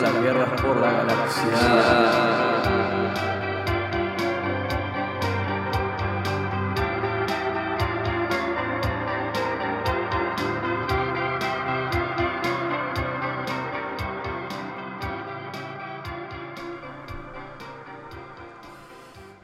[0.00, 2.40] las guerras por la galaxia.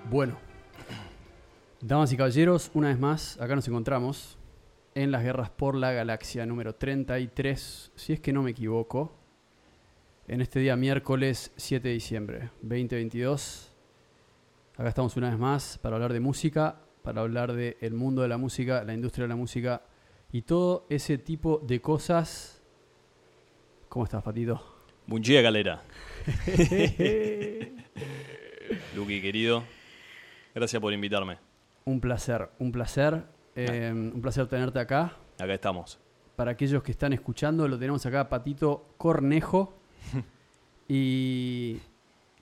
[0.08, 0.36] Bueno,
[1.82, 4.38] damas y caballeros, una vez más, acá nos encontramos
[4.94, 9.12] en las guerras por la galaxia número 33, si es que no me equivoco,
[10.28, 13.72] en este día miércoles 7 de diciembre 2022.
[14.76, 18.36] Acá estamos una vez más para hablar de música, para hablar del mundo de la
[18.36, 19.82] música, la industria de la música
[20.32, 22.60] y todo ese tipo de cosas.
[23.88, 24.60] ¿Cómo estás, Patito?
[25.06, 25.82] Buen día, galera.
[28.96, 29.62] Luqui, querido,
[30.54, 31.38] gracias por invitarme.
[31.84, 33.22] Un placer, un placer,
[33.54, 35.16] eh, un placer tenerte acá.
[35.38, 36.00] Acá estamos.
[36.34, 39.85] Para aquellos que están escuchando, lo tenemos acá, Patito Cornejo
[40.88, 41.78] y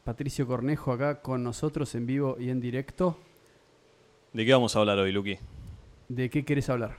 [0.05, 3.19] Patricio Cornejo acá con nosotros en vivo y en directo.
[4.33, 5.39] ¿De qué vamos a hablar hoy, Luqui?
[6.09, 6.97] ¿De qué querés hablar?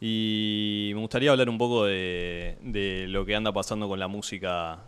[0.00, 4.84] Y me gustaría hablar un poco de, de lo que anda pasando con la música,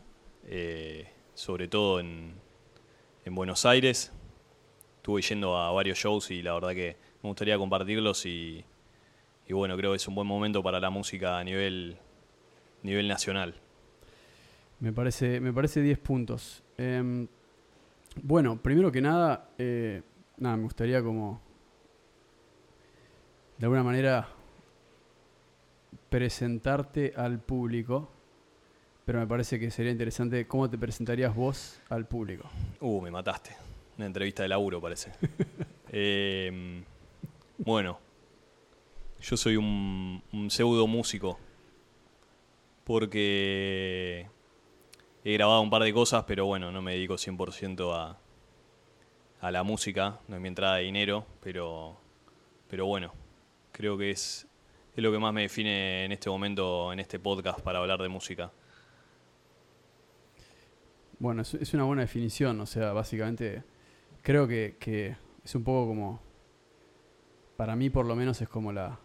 [0.46, 2.34] eh, sobre todo en,
[3.24, 4.12] en Buenos Aires.
[4.96, 8.64] Estuve yendo a varios shows y la verdad que me gustaría compartirlos y,
[9.46, 11.98] y bueno, creo que es un buen momento para la música a nivel,
[12.82, 13.54] nivel nacional.
[14.80, 16.62] Me parece, me parece 10 puntos.
[16.76, 17.26] Em,
[18.22, 20.02] bueno, primero que nada, eh,
[20.36, 21.40] nada, me gustaría como
[23.58, 24.28] de alguna manera
[26.08, 28.08] presentarte al público,
[29.04, 32.48] pero me parece que sería interesante cómo te presentarías vos al público.
[32.80, 33.56] Uh, me mataste.
[33.96, 35.12] Una entrevista de laburo, parece.
[35.90, 36.82] Eh,
[37.56, 37.98] bueno,
[39.22, 41.38] yo soy un, un pseudo músico.
[42.84, 44.26] Porque
[45.24, 48.18] he grabado un par de cosas, pero bueno, no me dedico 100% a,
[49.40, 50.20] a la música.
[50.28, 51.96] No es mi entrada de dinero, pero,
[52.68, 53.12] pero bueno,
[53.72, 54.46] creo que es,
[54.94, 58.08] es lo que más me define en este momento, en este podcast, para hablar de
[58.08, 58.52] música.
[61.18, 63.64] Bueno, es, una buena definición, o sea, básicamente
[64.22, 66.20] creo que, que es un poco como,
[67.56, 69.00] para mí por lo menos es como la...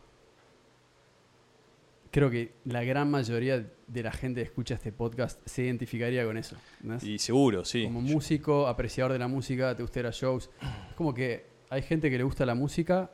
[2.14, 6.38] Creo que la gran mayoría de la gente que escucha este podcast se identificaría con
[6.38, 6.56] eso.
[7.02, 7.86] Y seguro, sí.
[7.86, 10.48] Como músico, apreciador de la música, te gusta shows.
[10.90, 13.10] Es como que hay gente que le gusta la música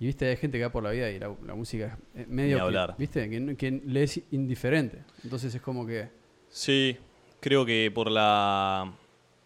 [0.00, 2.54] y viste, hay gente que va por la vida y la, la música es medio
[2.54, 2.94] Ni que, hablar.
[2.96, 5.02] viste, que, que le es indiferente.
[5.22, 6.08] Entonces es como que
[6.48, 6.96] Sí,
[7.40, 8.90] creo que por la,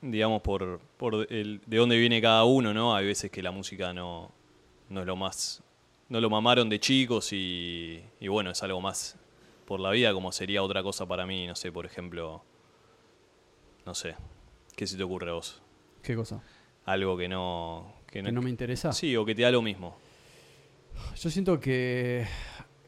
[0.01, 2.95] digamos, por, por el, de dónde viene cada uno, ¿no?
[2.95, 4.31] Hay veces que la música no,
[4.91, 5.61] no es lo más,
[6.13, 9.17] no lo mamaron de chicos y, y bueno, es algo más
[9.65, 12.45] por la vida, como sería otra cosa para mí, no sé, por ejemplo,
[13.87, 14.15] no sé,
[14.77, 15.63] ¿qué se te ocurre a vos?
[16.03, 16.43] qué cosa,
[16.85, 18.93] Algo que no, que que no me interesa.
[18.93, 19.97] sí, o que te da lo mismo.
[21.17, 22.27] Yo siento que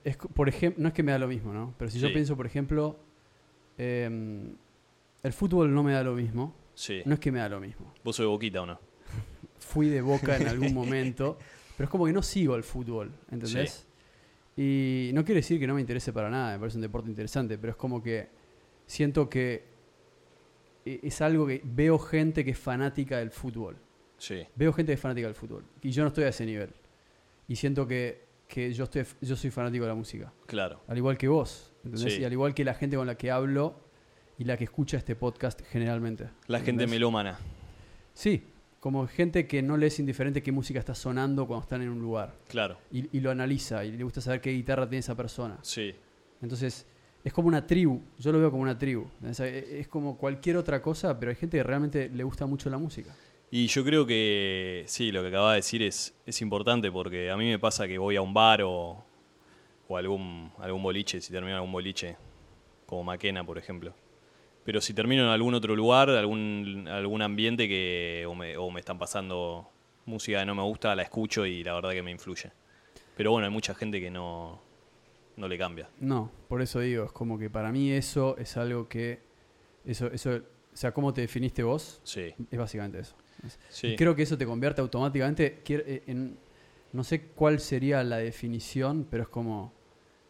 [0.04, 1.74] es, por ejemplo, no es que me da lo mismo, ¿no?
[1.78, 2.98] Pero si yo pienso, por ejemplo,
[3.78, 4.54] em,
[5.22, 6.54] el fútbol no me da lo mismo.
[6.74, 7.00] Sí.
[7.06, 7.94] No es que me da lo mismo.
[8.04, 8.78] ¿Vos sos de boquita o no?
[9.58, 11.38] Fui de boca en algún momento,
[11.76, 13.86] pero es como que no sigo el fútbol, ¿entendés?
[14.56, 17.58] Y no quiere decir que no me interese para nada, me parece un deporte interesante,
[17.58, 18.28] pero es como que
[18.86, 19.64] siento que
[20.84, 23.76] e- es algo que veo gente que es fanática del fútbol.
[24.16, 25.64] Sí, Veo gente que es fanática del fútbol.
[25.82, 26.70] Y yo no estoy a ese nivel.
[27.48, 30.32] Y siento que, que yo, estoy, yo soy fanático de la música.
[30.46, 30.80] claro.
[30.86, 31.72] Al igual que vos.
[31.84, 32.14] ¿entendés?
[32.14, 32.20] Sí.
[32.20, 33.80] Y al igual que la gente con la que hablo
[34.38, 36.28] y la que escucha este podcast generalmente.
[36.46, 36.90] La gente ¿entendés?
[36.90, 37.38] melómana.
[38.14, 38.44] Sí,
[38.84, 42.02] como gente que no le es indiferente qué música está sonando cuando están en un
[42.02, 42.34] lugar.
[42.48, 45.58] Claro, Y, y lo analiza y le gusta saber qué guitarra tiene esa persona.
[45.62, 45.94] sí.
[46.42, 46.86] Entonces,
[47.24, 48.02] es como una tribu.
[48.18, 49.06] Yo lo veo como una tribu.
[49.26, 52.76] Es, es como cualquier otra cosa, pero hay gente que realmente le gusta mucho la
[52.76, 53.16] música.
[53.50, 57.38] Y yo creo que sí, lo que acaba de decir es, es importante porque a
[57.38, 59.02] mí me pasa que voy a un bar o,
[59.88, 62.18] o algún, algún boliche, si termino algún boliche,
[62.84, 63.94] como Maquena, por ejemplo.
[64.64, 68.80] Pero si termino en algún otro lugar, algún, algún ambiente que o me, o me
[68.80, 69.70] están pasando
[70.06, 72.50] música que no me gusta, la escucho y la verdad que me influye.
[73.16, 74.60] Pero bueno, hay mucha gente que no,
[75.36, 75.88] no le cambia.
[76.00, 79.20] No, por eso digo, es como que para mí eso es algo que.
[79.84, 83.14] Eso, eso, o sea, cómo te definiste vos, Sí, es básicamente eso.
[83.46, 83.88] Es- sí.
[83.88, 85.62] Y creo que eso te convierte automáticamente.
[85.68, 86.38] eh, en,
[86.92, 89.72] no sé cuál sería la definición, pero es como.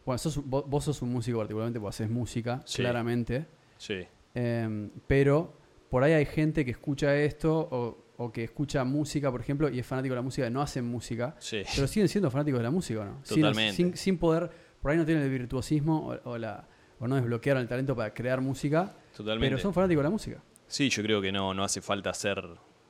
[0.05, 2.81] Bueno, sos vos, vos sos un músico particularmente, vos haces música, Sí.
[2.81, 3.45] claramente.
[3.77, 4.05] sí,
[4.35, 5.57] Em, pero
[5.89, 9.79] por ahí hay gente que escucha esto o, o que escucha música, por ejemplo, y
[9.79, 11.63] es fanático de la música, no hacen música, sí.
[11.75, 13.21] pero siguen siendo fanáticos de la música, ¿o ¿no?
[13.27, 13.73] Totalmente.
[13.73, 14.49] Sin, sin poder,
[14.81, 16.67] por ahí no tienen el virtuosismo o, o la,
[16.99, 19.49] o no desbloquearon el talento para crear música, Totalmente.
[19.55, 20.43] pero son fanáticos de la música.
[20.67, 22.43] Sí, yo creo que no, no hace falta ser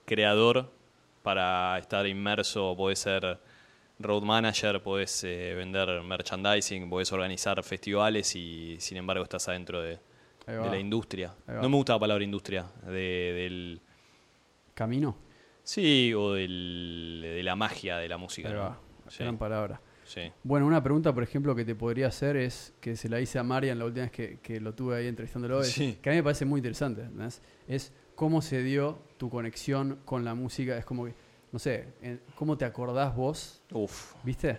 [0.05, 0.71] creador
[1.21, 2.75] para estar inmerso.
[2.77, 3.39] Podés ser
[3.99, 9.99] road manager, podés eh, vender merchandising, podés organizar festivales y sin embargo estás adentro de,
[10.45, 11.33] de la industria.
[11.47, 12.91] No me gusta la palabra industria, de-
[13.33, 13.81] del...
[14.73, 15.15] Camino.
[15.63, 18.49] Sí, o del, de la magia de la música.
[18.49, 18.77] ¿no?
[19.07, 19.81] Sí, Gran palabra.
[20.03, 20.31] sí.
[20.43, 23.43] Bueno, una pregunta, por ejemplo, que te podría hacer es que se la hice a
[23.43, 25.97] Marian la última vez que, que lo tuve ahí entrevistándolo, es- Sí.
[26.01, 27.07] que a mí me parece muy interesante.
[27.67, 30.77] Es cómo se dio tu conexión con la música.
[30.77, 31.13] Es como que,
[31.51, 31.87] no sé,
[32.35, 33.61] ¿cómo te acordás vos?
[33.71, 34.13] Uf.
[34.23, 34.57] ¿Viste?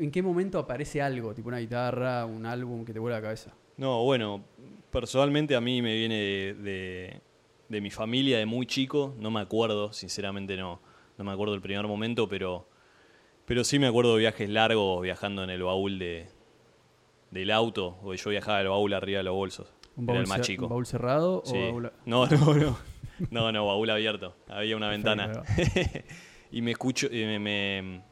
[0.00, 1.34] ¿En qué momento aparece algo?
[1.34, 3.52] Tipo una guitarra, un álbum que te vuela la cabeza.
[3.76, 4.44] No, bueno,
[4.90, 7.20] personalmente a mí me viene de, de-
[7.68, 10.80] de mi familia de muy chico, no me acuerdo, sinceramente no,
[11.18, 12.68] no me acuerdo el primer momento, pero,
[13.46, 16.26] pero sí me acuerdo de viajes largos viajando en el baúl de,
[17.30, 20.28] del auto, porque yo viajaba el baúl arriba de los bolsos, ¿Un era baúl, el
[20.28, 20.64] más chico.
[20.64, 21.56] un baúl cerrado Sí.
[21.56, 21.92] o baúl...
[22.04, 22.78] No, no, no,
[23.30, 25.32] no, no, baúl abierto, había una ventana.
[26.52, 28.02] y me escucho, y me, me,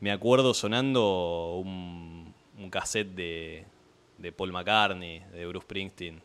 [0.00, 3.66] me acuerdo sonando un, un cassette de,
[4.22, 6.22] de Paul McCartney, de Bruce Springsteen.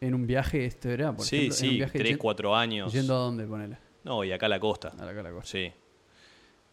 [0.00, 2.54] En un viaje esto era, por sí, ejemplo, en un sí, viaje tres, yen- cuatro
[2.54, 2.92] años.
[2.92, 3.78] Yendo a dónde, ponele.
[4.04, 4.92] No, y acá a la costa.
[4.98, 5.50] A la, a la costa.
[5.50, 5.72] Sí.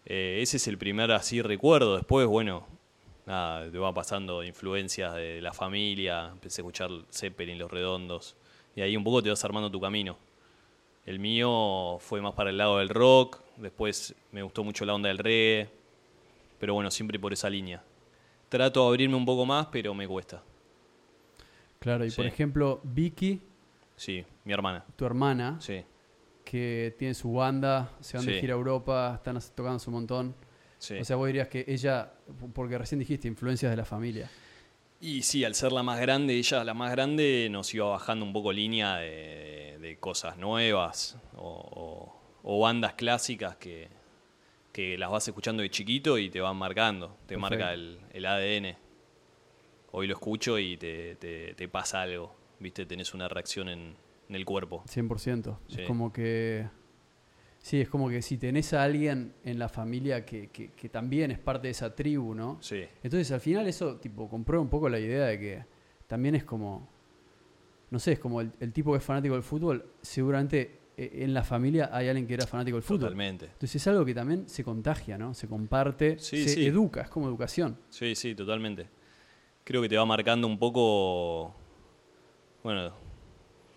[0.05, 1.95] Eh, ese es el primer así recuerdo.
[1.97, 2.65] Después, bueno,
[3.27, 6.29] nada, te va pasando influencias de la familia.
[6.31, 8.35] Empecé a escuchar Zeppelin, Los Redondos.
[8.75, 10.17] Y ahí un poco te vas armando tu camino.
[11.05, 13.39] El mío fue más para el lado del rock.
[13.57, 15.69] Después me gustó mucho la onda del reggae.
[16.59, 17.83] Pero bueno, siempre por esa línea.
[18.49, 20.41] Trato de abrirme un poco más, pero me cuesta.
[21.79, 23.41] Claro, y por ejemplo, Vicky,
[23.95, 24.83] Sí, mi hermana.
[24.95, 25.83] tu hermana, Sí,
[26.43, 30.35] que tiene su banda, se van de gira a Europa, están tocando un montón.
[30.77, 30.95] sí.
[30.97, 32.11] O sea, vos dirías que ella,
[32.53, 34.29] porque recién dijiste influencias de la familia.
[35.01, 38.33] Y sí, al ser la más grande, ella la más grande, nos iba bajando un
[38.33, 43.89] poco línea de, de cosas nuevas o, o- o bandas clásicas que,
[44.79, 47.39] que las vas escuchando de chiquito y te van marcando, te Perfecto.
[47.41, 48.77] marca el, el ADN.
[49.91, 53.95] Hoy lo escucho y te, te- te pasa algo, viste, tenés una reacción en,
[54.29, 54.83] en el cuerpo.
[54.87, 55.57] 100%.
[55.67, 55.81] Sí.
[55.81, 56.65] Es como que...
[57.61, 61.29] Sí, es como que si tenés a alguien en la familia que, que- que también
[61.31, 62.57] es parte de esa tribu, ¿no?
[62.61, 65.65] Sí, Entonces al final eso tipo comprueba un poco la idea de que
[66.07, 66.87] también es como,
[67.89, 70.78] no sé, es como el, el tipo que es fanático del fútbol, seguramente
[71.23, 73.01] en la familia hay alguien que era fanático del fútbol.
[73.01, 73.45] totalmente.
[73.45, 75.33] Entonces es algo que también se contagia, ¿no?
[75.33, 76.65] Se comparte, Sí, se sí.
[76.65, 77.77] educa, es como educación.
[77.89, 78.87] Sí, sí, totalmente.
[79.63, 81.53] Creo que te va marcando un poco,
[82.63, 82.91] bueno,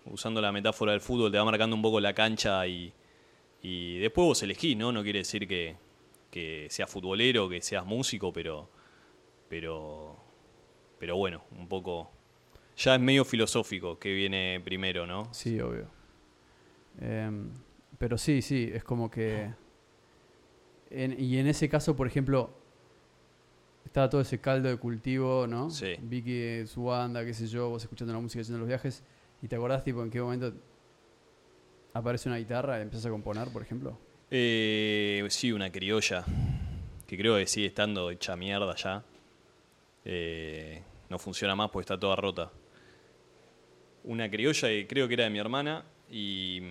[0.05, 2.91] usando la metáfora del fútbol, te va marcando un poco la cancha y,
[3.61, 4.91] y después vos elegís, ¿no?
[4.91, 5.75] No quiere decir que,
[6.31, 8.69] que seas futbolero, que seas músico, pero,
[9.47, 10.17] pero,
[10.99, 12.09] pero bueno, un poco,
[12.75, 15.31] ya es medio filosófico que viene primero, ¿no?
[15.33, 15.87] Sí, obvio.
[16.99, 17.49] Em,
[17.97, 19.49] pero sí, sí, es como que...
[20.89, 22.51] en- y en ese caso, por ejemplo,
[23.85, 25.69] estaba todo ese caldo de cultivo, ¿no?
[25.69, 25.95] Sí.
[26.01, 29.03] Vicky, su banda, qué sé yo, vos escuchando la música, haciendo los viajes,
[29.41, 30.53] y te acordás, tipo, en qué momento
[31.93, 33.97] aparece una guitarra y empiezas a componer, por ejemplo.
[34.31, 36.23] Eh, sí, una criolla,
[37.05, 39.03] que creo que sigue estando hecha mierda ya.
[40.05, 42.51] Eh, no funciona más porque está toda rota.
[44.05, 46.61] Una criolla que creo que era de mi hermana y,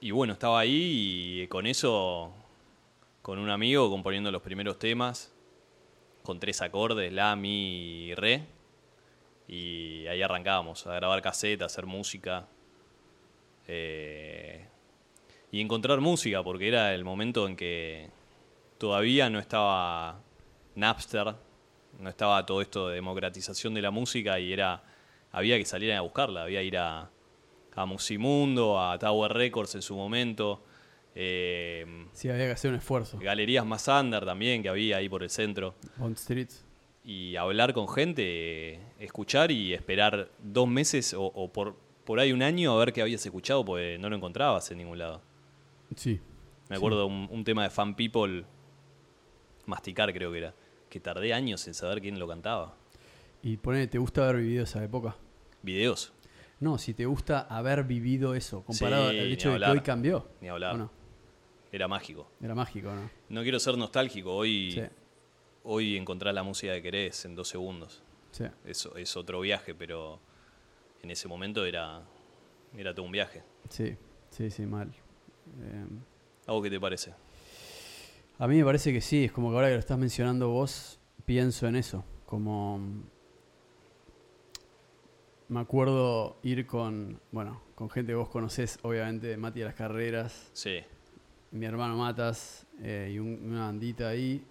[0.00, 2.32] y bueno, estaba ahí y con eso,
[3.22, 5.32] con un amigo componiendo los primeros temas,
[6.22, 8.44] con tres acordes, la, mi y re.
[9.48, 12.46] Y ahí arrancábamos a grabar cassette, a hacer música.
[13.66, 14.66] Eh,
[15.50, 18.10] y encontrar música, porque era el momento en que
[18.78, 20.20] todavía no estaba
[20.74, 21.34] Napster,
[21.98, 24.82] no estaba todo esto de democratización de la música y era
[25.32, 27.10] había que salir a buscarla, había que ir a,
[27.82, 30.62] a Musimundo, a Tower Records en su momento,
[31.14, 33.18] eh, Sí, había que hacer un esfuerzo.
[33.18, 36.48] Galerías Más Under también que había ahí por el centro Bond Street.
[37.04, 42.42] y hablar con gente, escuchar y esperar dos meses o, o por, por ahí un
[42.42, 45.20] año a ver qué habías escuchado, porque no lo encontrabas en ningún lado.
[45.96, 46.20] Sí.
[46.68, 48.44] Me acuerdo un, un tema de Fan People,
[49.66, 50.54] Masticar creo que era,
[50.88, 52.76] que tardé años en saber quién lo cantaba.
[53.42, 55.16] Y ponele, ¿te gusta haber vivido esa época?
[55.62, 56.12] Videos,
[56.60, 60.28] No, si te gusta haber vivido eso, comparado Sí, al hecho de que hoy cambió.
[60.40, 60.88] ni hablar.
[61.70, 62.28] Era mágico.
[62.40, 63.10] Era mágico, ¿no?
[63.28, 64.80] No quiero ser nostálgico, hoy, Sí,
[65.64, 68.02] hoy encontrás la música que querés en dos segundos.
[68.32, 68.44] sí.
[68.64, 70.18] Es, es otro viaje, pero
[71.02, 72.02] en ese momento era,
[72.76, 73.42] era todo un viaje.
[73.68, 73.96] Sí,
[74.30, 74.88] sí, sí, mal.
[75.62, 75.84] Eh,
[76.46, 77.12] ¿A vos qué te parece?
[78.40, 80.98] a mí me parece que sí, es como que ahora que lo estás mencionando vos,
[81.24, 82.04] pienso en eso.
[82.24, 82.80] Como
[85.48, 90.50] me acuerdo ir con, bueno, con gente que vos conocés, obviamente, Mati de las Carreras,
[90.52, 90.78] Sí,
[91.52, 94.44] mi hermano Matas eh, y un- una bandita ahí,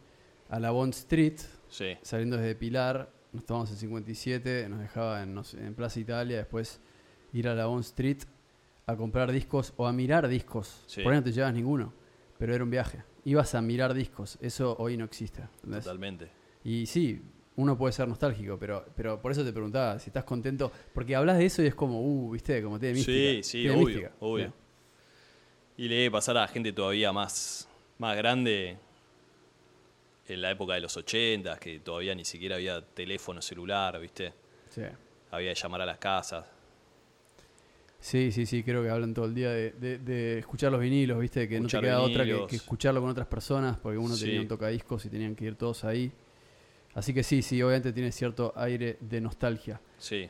[0.49, 1.37] a la Bond Street,
[1.69, 6.79] sí, saliendo desde Pilar, nos tomamos el 57, nos dejaba en, en Plaza Italia, después
[7.33, 8.19] ir a la Bond Street
[8.87, 10.83] a comprar discos o a mirar discos.
[10.87, 11.03] Sí.
[11.03, 11.93] Por ahí no te llevas ninguno,
[12.39, 13.03] pero era un viaje.
[13.25, 15.41] Ibas a mirar discos, eso hoy no existe.
[15.57, 15.83] ¿entendés?
[15.83, 16.29] totalmente.
[16.63, 17.21] Y sí,
[17.57, 21.37] uno puede ser nostálgico, pero, pero por eso te preguntaba si estás contento, porque hablas
[21.37, 23.13] de eso y es como, uh, viste, como tiene mística.
[23.17, 24.11] Sí, sí, tiene obvio, mística.
[24.19, 24.53] obvio.
[25.77, 27.67] Y le debe pasar a gente todavía más,
[27.99, 28.77] más grande
[30.27, 34.33] en la época de los 80, que todavía ni siquiera había teléfono celular, ¿viste?
[34.69, 34.81] Sí.
[35.31, 36.45] Había que llamar a las casas.
[37.99, 41.19] Sí, sí, sí, creo que hablan todo el día de, de- de escuchar los vinilos,
[41.19, 44.25] viste, que Escuchar no te queda otra que escucharlo con otras personas, porque uno Sí.
[44.25, 46.11] tenía un tocadiscos y tenían que ir todos ahí.
[46.97, 49.79] Así que sí, sí, obviamente tiene cierto aire de nostalgia.
[49.99, 50.27] Sí,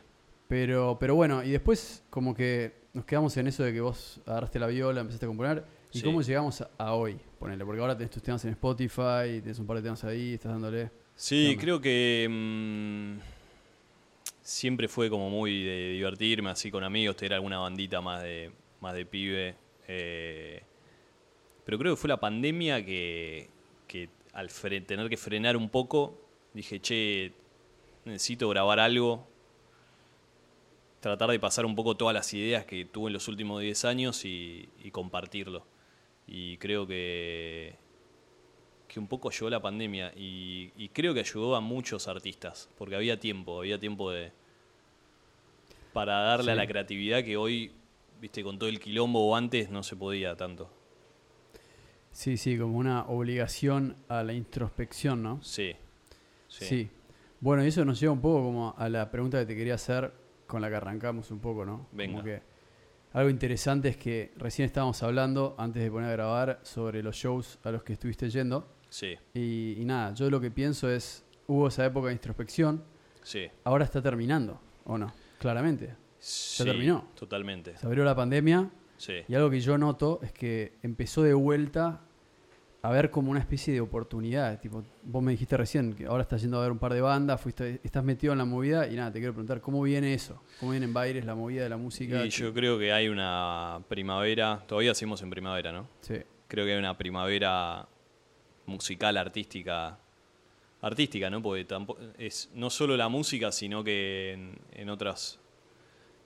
[0.49, 4.59] Pero, pero bueno, y después como que nos quedamos en eso de que vos agarraste
[4.59, 5.63] la viola, empezaste a componer.
[5.93, 6.03] ¿Y Sí.
[6.03, 7.17] cómo llegamos a, a hoy?
[7.39, 10.51] Ponele, porque ahora tenés tus temas en Spotify, tenés un par de temas ahí, estás
[10.51, 10.89] dándole.
[11.15, 13.17] Sí, creo que mm,
[14.41, 18.93] siempre fue como muy de divertirme así con amigos, tener alguna bandita más de, más
[18.93, 19.55] de pibe.
[19.87, 20.61] eh,
[21.65, 23.49] pero creo que fue la pandemia que,
[23.87, 24.49] que al
[24.85, 27.33] tener que frenar un poco, dije, che,
[28.05, 29.27] necesito grabar algo,
[30.99, 34.25] tratar de pasar un poco todas las ideas que tuve en los últimos 10 años
[34.25, 35.65] y, y compartirlo.
[36.27, 37.75] Y creo que,
[38.87, 42.95] que un poco ayudó la pandemia y, y creo que ayudó a muchos artistas, porque
[42.95, 44.31] había tiempo, había tiempo de
[45.93, 47.71] para darle a la creatividad que hoy,
[48.21, 50.69] viste, con todo el quilombo o antes no se podía tanto.
[52.11, 55.41] Sí, sí, como una obligación a la introspección, ¿no?
[55.41, 55.75] Sí.
[56.47, 56.65] Sí.
[56.65, 56.89] Sí.
[57.39, 60.11] Bueno, y eso nos lleva un poco como a la pregunta que te quería hacer
[60.47, 61.87] con la que arrancamos un poco, ¿no?
[61.91, 62.13] Venga.
[62.13, 62.41] Como que
[63.13, 67.59] algo interesante es que recién estábamos hablando, antes de poner a grabar, sobre los shows
[67.63, 68.67] a los que estuviste yendo.
[68.89, 72.83] Sí, Y, y nada, yo lo que pienso es, hubo esa época de introspección,
[73.21, 73.47] sí.
[73.65, 75.13] ahora está terminando, ¿o no?
[75.39, 75.93] Claramente.
[76.19, 77.09] Se terminó.
[77.15, 77.77] Totalmente.
[77.77, 79.13] Se abrió la pandemia Sí.
[79.27, 82.01] y algo que yo noto es que empezó de vuelta
[82.87, 84.61] a ver como una especie de oportunidad.
[84.61, 87.41] Tipo, vos me dijiste recién que ahora estás yendo a ver un par de bandas,
[87.41, 90.41] fuiste, estás metido en la movida y nada, te quiero preguntar, ¿cómo viene eso?
[90.61, 92.25] ¿Cómo viene en Baires la movida de la música?
[92.25, 95.89] Y yo creo que hay una primavera, todavía seguimos en primavera, ¿no?
[95.99, 96.15] Sí,
[96.47, 97.85] Creo que hay una primavera
[98.67, 99.99] musical, artística,
[100.81, 101.41] artística, ¿no?
[101.41, 105.39] Porque tampoco, es no solo la música, sino que en, en otras,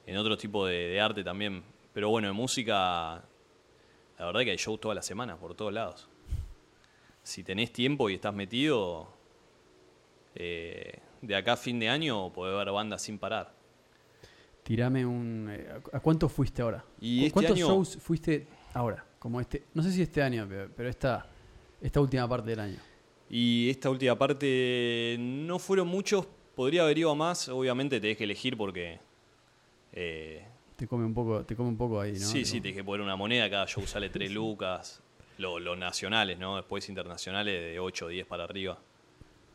[0.06, 1.64] en otros tipos de, de arte también.
[1.92, 3.24] Pero bueno, en música,
[4.20, 6.08] la verdad que hay shows todas las semanas, por todos lados.
[7.32, 9.08] Si tenés tiempo y estás metido,
[10.36, 13.54] eh, de acá a fin de año podés ver bandas sin parar.
[14.64, 15.48] tirame un...
[15.50, 16.84] eh, ¿A cuánto fuiste ahora?
[17.00, 19.06] Y ¿Cu- este ¿Cuántos año- shows fuiste ahora?
[19.18, 20.46] Como este, no sé si este año,
[20.76, 21.26] pero, esta,
[21.80, 22.80] esta última parte del año.
[23.30, 28.26] Y esta última parte no fueron muchos, podría haber ido a más, obviamente tenés que
[28.26, 29.00] elegir porque...
[29.94, 30.46] eh,
[30.76, 32.20] Te come un poco, te come un poco ahí, ¿no?
[32.20, 35.02] sí, sí, tenés que poner una moneda, cada show sale 3 lucas,
[35.38, 36.56] lo- los nacionales, ¿no?
[36.58, 38.80] Después internacionales de 8 o 10 para arriba.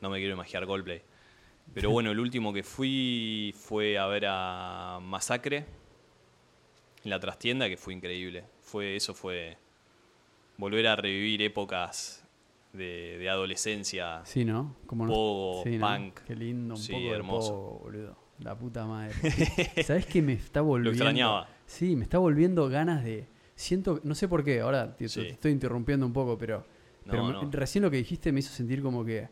[0.01, 1.03] No me quiero imaginar Coldplay.
[1.75, 5.67] Pero bueno, el último que fui fue a ver a Masacre
[7.05, 8.45] en la trastienda, que fue increíble.
[8.61, 9.57] Fue, eso fue
[10.59, 12.25] volver a revivir épocas
[12.73, 14.21] de, de adolescencia.
[14.25, 14.77] Sí, ¿no?
[14.87, 15.87] Como Pogo, sí, ¿no?
[15.87, 16.21] punk.
[16.27, 17.53] Qué lindo, un Sí, poco de hermoso.
[17.55, 18.17] pogo, boludo.
[18.41, 19.15] La puta madre.
[19.83, 20.91] ¿Sabes qué me está volviendo?
[20.91, 21.49] extrañaba.
[21.65, 23.27] Sí, me está volviendo ganas de.
[23.57, 25.21] Siento, no sé por qué, ahora te, Sí.
[25.23, 26.59] te estoy interrumpiendo un poco, pero,
[27.07, 27.51] No, pero me- no.
[27.51, 29.29] recién lo que dijiste me hizo sentir como que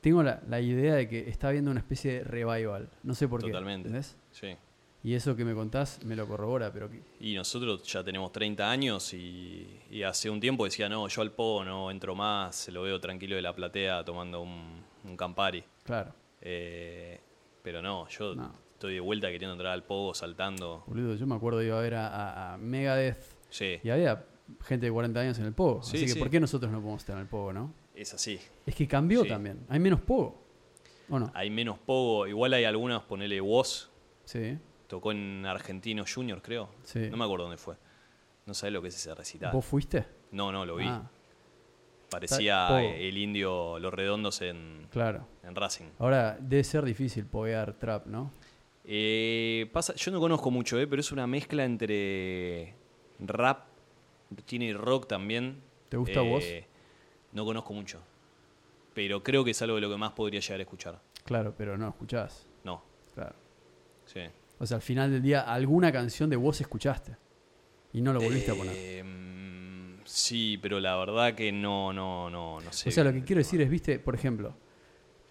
[0.00, 2.88] tengo la, la idea de que está habiendo una especie de revival.
[3.02, 3.84] No sé por Totalmente.
[3.90, 3.96] qué.
[3.96, 4.16] ¿Entendés?
[4.30, 4.56] Sí.
[5.04, 8.68] Y eso que me contás me lo corrobora, pero que- Y nosotros ya tenemos 30
[8.70, 12.82] años y, y hace un tiempo decía, no, yo al Pogo no entro más, lo
[12.82, 15.62] veo tranquilo de la platea tomando un, un Campari.
[15.84, 17.20] claro, Eh,
[17.62, 18.52] pero no, yo No.
[18.72, 20.82] estoy de vuelta queriendo entrar al Pogo, saltando.
[20.86, 24.24] boludo, yo me acuerdo de ir a ver a, a- a Megadeth Sí, y había
[24.64, 25.82] gente de 40 años en el pogo.
[25.82, 26.18] Sí, así que sí.
[26.18, 27.72] ¿por qué nosotros no podemos estar en el pogo, no?
[27.94, 28.38] es así.
[28.66, 29.28] Es que cambió Sí.
[29.28, 29.64] también.
[29.70, 30.44] Hay menos pogo.
[31.08, 31.30] ¿O no?
[31.34, 33.88] Hay menos Pogo, igual hay algunos, ponele Woz,
[34.24, 34.58] Sí.
[34.88, 36.68] tocó en Argentino Junior, creo.
[36.82, 37.08] Sí.
[37.10, 37.76] No me acuerdo dónde fue.
[38.44, 39.52] No sabés lo que es ese recital.
[39.52, 40.04] ¿Vos fuiste?
[40.32, 40.84] No, no, lo vi.
[40.86, 41.08] Ah,
[42.10, 42.78] Parecía Pogo.
[42.80, 45.26] el indio Los Redondos en, claro.
[45.42, 45.86] en Racing.
[45.98, 48.30] Ahora, debe ser difícil poguear trap, ¿no?
[48.84, 52.74] Eh, pasa, yo no conozco mucho, eh, pero es una mezcla entre
[53.20, 53.64] rap,
[54.46, 55.60] tiene rock también.
[55.88, 56.44] ¿Te gusta a vos?
[57.32, 58.00] No conozco mucho,
[58.94, 61.00] pero creo que es algo de lo que más podría llegar a escuchar.
[61.24, 62.46] Claro, pero no escuchás.
[62.64, 62.82] No,
[63.14, 63.34] Claro.
[64.06, 64.20] sí.
[64.58, 67.16] O sea, al final del día, alguna canción de vos escuchaste.
[67.92, 68.74] Y no lo volviste a poner.
[68.76, 72.88] Eh, mm, sí, pero la verdad que no, no, no, no sé.
[72.88, 74.54] O sea, lo que quiero decir es, viste, por ejemplo,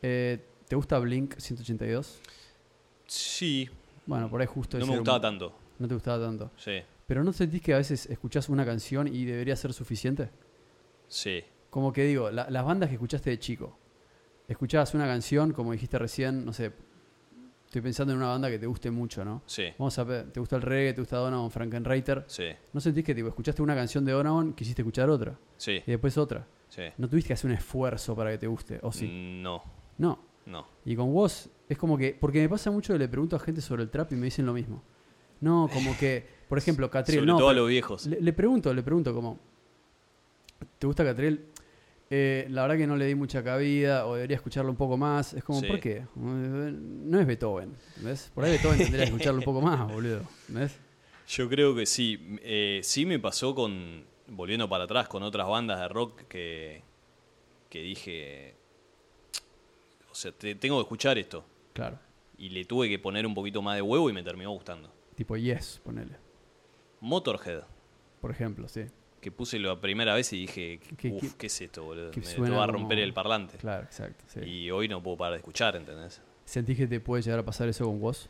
[0.02, 2.22] eh, ¿te gusta Blink 182?
[3.08, 3.70] Sí,
[4.06, 5.54] Bueno, por ahí justo no me un- gustaba tanto.
[5.80, 6.52] No te gustaba tanto.
[6.58, 10.30] Sí, Pero ¿no sentís que a veces escuchás una canción y debería ser suficiente?
[11.08, 11.44] sí.
[11.70, 13.78] Como que digo, la- las bandas que escuchaste de chico,
[14.48, 16.72] escuchabas una canción, como dijiste recién, no sé,
[17.66, 19.42] estoy pensando en una banda que te guste mucho, ¿no?
[19.46, 20.94] Sí, Vamos a ver, ¿te gusta el reggae?
[20.94, 22.24] ¿Te gusta Donovan Frankenreiter?
[22.28, 25.38] sí, ¿No sentís que tipo, escuchaste una canción de Donovan, quisiste escuchar otra?
[25.58, 26.48] sí, Y después otra.
[26.70, 26.84] sí.
[26.98, 29.10] No tuviste que hacer un esfuerzo para que te guste, ¿o sí?
[29.44, 29.62] No,
[29.98, 30.18] No.
[30.46, 30.68] no.
[30.86, 33.60] Y con vos es como que, porque me pasa mucho que le pregunto a gente
[33.60, 34.82] sobre el trap y me dicen lo mismo.
[35.42, 38.06] No, como que, por ejemplo, Catriel, Sobre no, todo a los viejos.
[38.06, 39.40] le, le pregunto, le pregunto como,
[40.80, 41.46] ¿te gusta Catriel?
[42.10, 45.34] Eh, la verdad que no le di mucha cabida o debería escucharlo un poco más.
[45.34, 45.66] Es como, Sí.
[45.68, 46.06] ¿por qué?
[46.16, 48.32] No es Beethoven, ¿ves?
[48.36, 50.78] Por ahí Beethoven tendría que escucharlo un poco más, boludo, ¿ves?
[51.28, 52.38] Yo creo que sí.
[52.44, 56.84] Eh, sí me pasó con, volviendo para atrás, con otras bandas de rock que,
[57.70, 58.54] que dije,
[60.12, 61.44] o sea, te- tengo que escuchar esto.
[61.74, 61.98] Claro,
[62.38, 64.94] Y le tuve que poner un poquito más de huevo y me terminó gustando.
[65.16, 66.16] tipo Yes, ponele,
[67.06, 67.64] Motorhead,
[68.22, 68.86] por ejemplo, sí.
[69.22, 72.12] que puse la primera vez y dije, Que- uff, que- ¿qué es esto, boludo?
[72.12, 73.58] que Me te va a como- romper el parlante.
[73.58, 74.40] Claro, exacto, sí.
[74.42, 76.22] Y hoy no puedo parar de escuchar, ¿entendés?
[76.46, 78.30] ¿Sentís que te puede llegar a pasar eso con vos?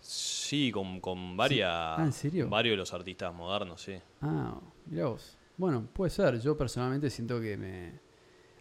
[0.00, 2.48] Sí, con, con varias, Ah, ¿en serio?
[2.48, 3.94] varios de los artistas modernos, sí.
[4.20, 5.36] Ah, mira vos.
[5.56, 6.40] Bueno, puede ser.
[6.40, 7.92] Yo personalmente siento que me...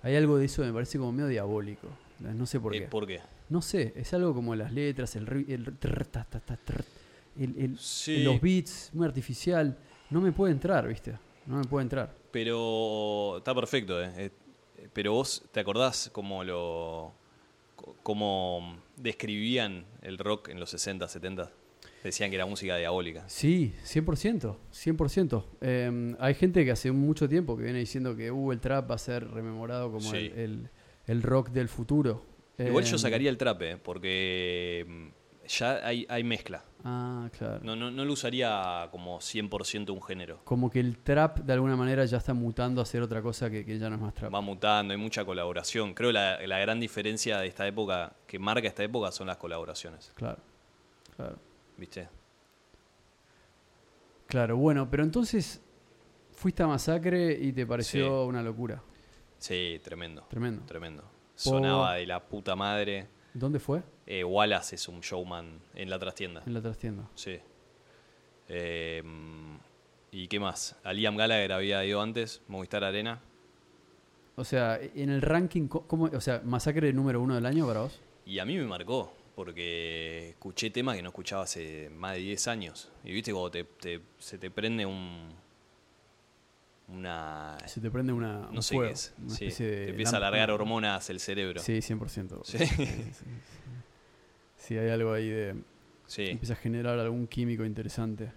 [0.03, 1.87] Hay algo de eso que me parece como medio diabólico.
[2.19, 2.87] No sé por Eh, qué.
[2.87, 3.21] ¿Por qué?
[3.49, 5.73] No sé, es algo como las letras, el, el,
[7.43, 8.23] el- el- Sí.
[8.23, 9.77] los beats, muy artificial.
[10.09, 11.17] No me puede entrar, ¿viste?
[11.45, 12.13] No me puede entrar.
[12.31, 14.11] Pero está perfecto, ¿eh?
[14.17, 14.29] Eh,
[14.93, 17.13] Pero vos te acordás cómo lo.
[18.03, 21.51] cómo describían el rock en los 60, 70?
[22.03, 23.27] Decían que era música diabólica.
[23.29, 25.45] Sí, 100%, 100%.
[25.61, 28.95] Eh, hay gente que hace mucho tiempo que viene diciendo que uh, el trap va
[28.95, 30.17] a ser rememorado como Sí.
[30.17, 30.69] el, el-
[31.07, 32.23] el rock del futuro.
[32.57, 33.77] Igual yo Eh, sacaría el trap, ¿eh?
[33.77, 36.63] Porque mm, ya hay, hay mezcla.
[36.83, 37.59] Ah, claro.
[37.63, 40.39] No, no, no lo usaría como 100% un género.
[40.43, 43.63] Como que el trap de alguna manera ya está mutando a ser otra cosa que,
[43.65, 44.33] que ya no es más trap.
[44.33, 45.93] Va mutando, hay mucha colaboración.
[45.93, 50.11] Creo la, la gran diferencia de esta época, que marca esta época, son las colaboraciones.
[50.15, 50.39] Claro,
[51.15, 51.37] claro.
[51.77, 52.07] ¿Viste?
[54.27, 55.61] Claro, bueno, pero entonces
[56.33, 58.29] fuiste a Masacre y te pareció Sí.
[58.29, 58.81] una locura.
[59.37, 60.23] Sí, tremendo.
[60.29, 60.63] Tremendo.
[60.65, 61.03] Tremendo.
[61.35, 63.07] Sonaba de la puta madre.
[63.33, 63.81] ¿Dónde fue?
[64.07, 66.43] Eh, Wallace es un showman en la trastienda.
[66.45, 67.07] En la trastienda.
[67.15, 67.39] Sí.
[68.49, 69.01] Eh,
[70.11, 70.75] ¿Y qué más?
[70.83, 73.21] A Liam Gallagher había ido antes, Movistar Arena.
[74.35, 77.99] O sea, en el ranking, ¿cómo, o sea, Masacre número uno del año para vos?
[78.25, 82.47] Y a mí me marcó, porque escuché temas que no escuchaba hace más de 10
[82.47, 82.91] años.
[83.03, 85.29] Y viste cuando te, te- se te prende un.
[86.91, 87.57] Una.
[87.65, 88.39] Se te prende una.
[88.39, 89.13] No un sé fuego, qué es.
[89.19, 90.37] una Sí, especie de te empieza a lámpara.
[90.39, 91.61] largar hormonas el cerebro.
[91.61, 92.41] Sí, 100%.
[92.43, 92.57] Sí.
[94.55, 95.55] Sí, hay algo ahí de.
[96.05, 96.25] Sí.
[96.27, 98.31] Empieza a generar algún químico interesante.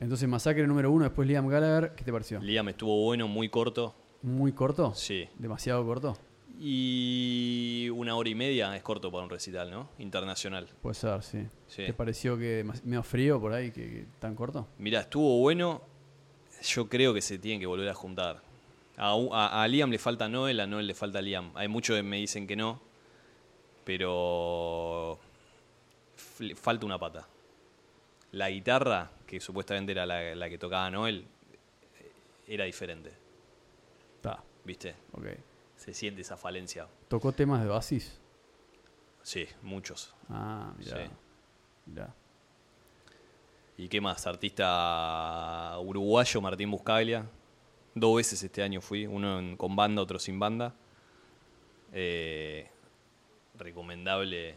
[0.00, 2.40] Entonces, Masacre número uno, después Liam Gallagher, ¿qué te pareció?
[2.40, 3.94] Liam estuvo bueno, muy corto.
[4.22, 4.94] ¿Muy corto?
[4.94, 5.28] Sí.
[5.38, 6.16] ¿Demasiado corto?
[6.60, 9.90] Y una hora y media es corto para un recital, ¿no?
[9.98, 10.68] Internacional.
[10.82, 11.46] Puede ser, sí.
[11.66, 11.84] Sí.
[11.86, 14.68] ¿Te pareció que medio frío por ahí, que, que tan corto?
[14.78, 15.82] Mira, estuvo bueno.
[16.62, 18.42] Yo creo que se tienen que volver a juntar.
[18.96, 21.52] A, u- a- a Liam le falta Noel, a Noel le falta Liam.
[21.54, 22.80] Hay muchos que me dicen que no,
[23.84, 25.18] pero
[26.40, 27.26] le falta una pata.
[28.32, 31.26] La guitarra, que supuestamente era la, la que tocaba Noel,
[32.46, 33.12] era diferente,
[34.16, 34.94] Está, ¿viste?
[35.12, 35.26] ok.
[35.76, 36.88] Se siente esa falencia.
[37.08, 38.18] ¿Tocó temas de Oasis?
[39.22, 40.14] Sí, muchos.
[40.28, 41.04] Ah, mirá.
[41.06, 41.10] Sí.
[41.86, 42.14] mirá.
[43.78, 44.26] ¿Y qué más?
[44.26, 47.24] Artista uruguayo, Martín Buscaglia.
[47.94, 50.74] Dos veces este año fui, uno en- con banda, otro sin banda.
[51.92, 52.68] Eh,
[53.56, 54.56] recomendable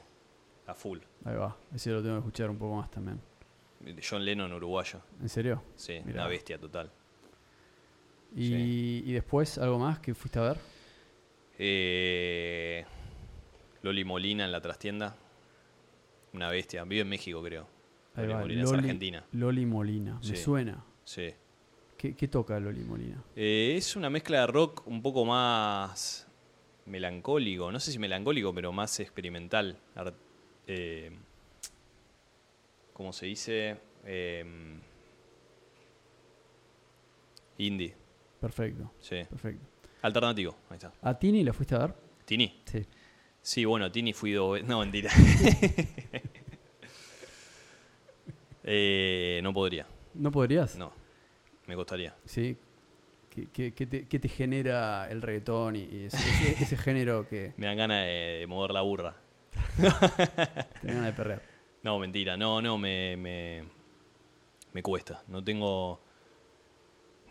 [0.67, 0.99] a full.
[1.23, 1.55] Ahí va.
[1.73, 3.21] Ese lo tengo que escuchar un poco más también.
[4.07, 4.99] John Lennon, uruguayo.
[5.21, 5.63] ¿En serio?
[5.75, 6.21] Sí, Mirá.
[6.21, 6.91] una bestia total.
[8.35, 10.57] Y, y después, ¿algo más que fuiste a ver?
[11.57, 12.85] Eh,
[13.81, 15.15] Loli Molina en la trastienda.
[16.33, 16.83] Una bestia.
[16.83, 17.67] Vive en México, creo.
[18.15, 18.39] Ahí Loli va.
[18.41, 19.25] Molina es argentina.
[19.33, 20.15] Loli Molina.
[20.19, 20.35] Me Sí.
[20.37, 20.83] suena.
[21.03, 21.29] Sí.
[21.97, 23.23] ¿Qué, qué toca Loli Molina?
[23.35, 26.27] Eh, es una mezcla de rock un poco más
[26.87, 29.77] melancólico, no sé si melancólico, pero más experimental.
[30.67, 31.11] Eh,
[32.93, 33.77] ¿Cómo se dice?
[34.05, 34.43] Eh,
[37.59, 37.95] indie,
[38.39, 39.17] Perfecto, sí.
[39.29, 39.65] perfecto.
[40.01, 40.91] Alternativo, ahí está.
[41.03, 41.93] ¿A Tini la fuiste a ver?
[42.25, 42.59] Tini.
[42.65, 42.83] Sí.
[43.43, 44.67] Sí, bueno, Tini fui dos veces.
[44.67, 45.11] No, mentira.
[48.63, 50.75] Eh, no podría, ¿No podrías?
[50.77, 50.91] no.
[51.67, 52.15] Me costaría.
[52.25, 52.57] Sí.
[53.29, 57.27] ¿Qué, qué- qué te, qué te genera el reggaetón y, y ese, ese- ese género
[57.29, 59.15] que Me dan ganas de, de mover la burra.
[59.77, 61.41] te dan ganas de perrear?
[61.83, 62.35] No, mentira.
[62.37, 63.63] No, no, me, me,
[64.73, 65.23] me cuesta.
[65.27, 66.01] No tengo...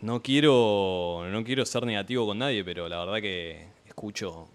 [0.01, 4.49] No quiero, no quiero ser negativo con nadie, pero la verdad que escucho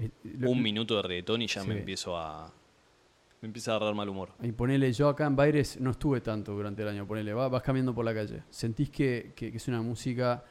[0.00, 0.10] Eh,
[0.42, 2.52] un minuto de reggaetón y ya me empiezo a...
[3.40, 4.30] Me empieza a dar mal humor.
[4.42, 7.62] Y ponele, yo acá en Baires no estuve tanto durante el año, ponele, va- vas
[7.62, 8.42] caminando por la calle.
[8.50, 10.42] ¿Sentís que, que- que es una música,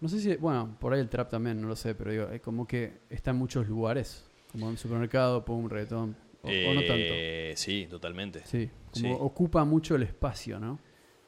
[0.00, 2.40] no sé si, bueno, por ahí el trap también, no lo sé, pero digo, es
[2.42, 6.80] como que está en muchos lugares, como en un supermercado, pum, reggaetón, o, o no
[6.84, 6.94] tanto.
[7.10, 8.42] Eh, Sí, totalmente.
[8.44, 9.16] Sí, como sí.
[9.20, 10.78] ocupa mucho el espacio, ¿no?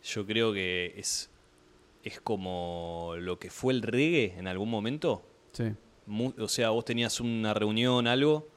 [0.02, 1.30] Yo creo que es,
[2.02, 5.26] es como lo que fue el reggae en algún momento.
[5.52, 5.72] Sí,
[6.04, 8.48] Mu- o sea, vos tenías una reunión, algo.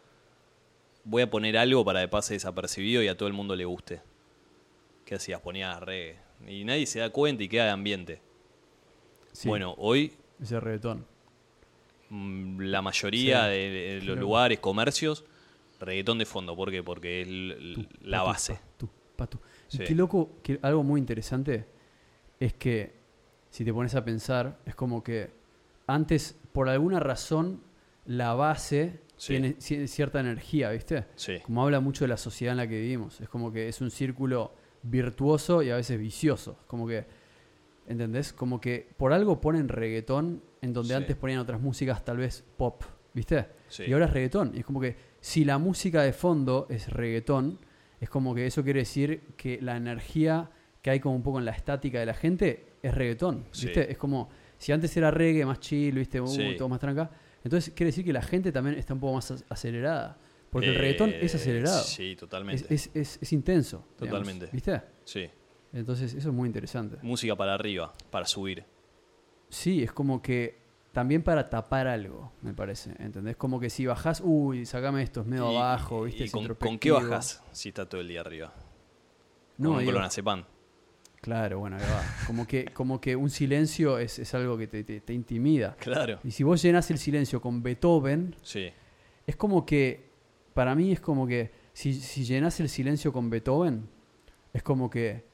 [1.03, 4.01] Voy a poner algo para que pase desapercibido y a todo el mundo le guste.
[5.05, 5.39] ¿Qué hacías?
[5.41, 6.17] Ponías reggae.
[6.47, 8.21] Y nadie se da cuenta y queda de ambiente.
[9.31, 11.05] sí, Bueno, hoy ese reggaetón.
[12.09, 15.25] mm, la mayoría Sí, de, los lugares, comercios,
[15.79, 16.55] reggaetón de fondo.
[16.55, 16.83] ¿Por qué?
[16.83, 17.27] Porque es
[17.75, 18.53] Tú, la base.
[18.53, 19.39] pa' tú, pa' tú.
[19.71, 19.83] Y Sí.
[19.85, 21.65] qué loco, que algo muy interesante
[22.39, 22.93] es que
[23.49, 25.31] si te pones a pensar, es como que
[25.87, 27.61] antes, por alguna razón,
[28.05, 29.33] la base Sí.
[29.33, 31.05] tiene ci- cierta energía, ¿viste?
[31.15, 33.19] Sí, Como habla mucho de la sociedad en la que vivimos.
[33.21, 36.57] Es como que es un círculo virtuoso y a veces vicioso.
[36.67, 37.05] Como que,
[37.87, 38.33] ¿entendés?
[38.33, 40.93] Como que por algo ponen reggaetón en donde Sí.
[40.95, 43.45] antes ponían otras músicas tal vez pop, ¿viste?
[43.85, 44.53] Y ahora es reggaetón.
[44.55, 47.59] Y es como que si la música de fondo es reggaetón,
[47.99, 50.49] es como que eso quiere decir que la energía
[50.81, 53.45] que hay como un poco en la estática de la gente es reggaetón.
[53.51, 53.91] ¿Viste?
[53.91, 56.21] Es como si antes era reggae más chill, ¿viste?
[56.21, 57.11] Uh, todo más tranca.
[57.43, 60.17] Entonces quiere decir que la gente también está un poco más ac- acelerada.
[60.49, 61.83] Porque el Eh, reggaetón es acelerado.
[61.83, 62.73] Sí, totalmente.
[62.73, 63.85] es, es- es intenso.
[63.99, 64.49] digamos, Totalmente.
[64.51, 64.81] ¿Viste?
[65.05, 65.29] Sí.
[65.73, 66.97] Entonces eso es muy interesante.
[67.03, 68.65] Música para arriba, para subir.
[69.49, 70.57] Sí, es como que
[70.91, 72.95] también para tapar algo, me parece.
[72.99, 73.35] ¿Entendés?
[73.37, 76.23] Como que si bajás, uy, sacame esto, es medio Y- abajo, y ¿viste?
[76.25, 78.51] Es con, ¿Con qué bajas si está todo el día arriba?
[79.57, 80.45] No, con un digo- clonazepam.
[81.21, 82.01] Claro, bueno, ahí va.
[82.27, 85.75] Como que, como que un silencio es, es algo que te, te- te intimida.
[85.79, 86.19] Claro.
[86.23, 88.69] Y si vos llenás el silencio con Beethoven, Sí,
[89.27, 90.09] es como que,
[90.53, 93.87] para mí es como que, si, si llenás el silencio con Beethoven,
[94.53, 95.25] es como que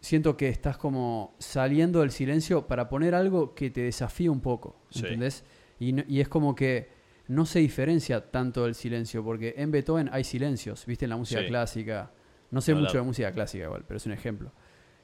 [0.00, 4.76] siento que estás como saliendo del silencio para poner algo que te desafía un poco,
[4.90, 5.00] Sí.
[5.00, 5.44] ¿entendés?
[5.78, 6.88] Y, no- y es como que
[7.28, 11.04] no se diferencia tanto del silencio, porque en Beethoven hay silencios, ¿viste?
[11.04, 11.46] En la música Sí.
[11.46, 12.10] clásica.
[12.50, 14.52] No sé mucho de música clásica igual, pero es un ejemplo.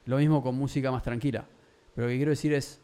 [0.05, 1.47] Lo mismo con música más tranquila.
[1.93, 2.81] Pero lo que quiero decir es,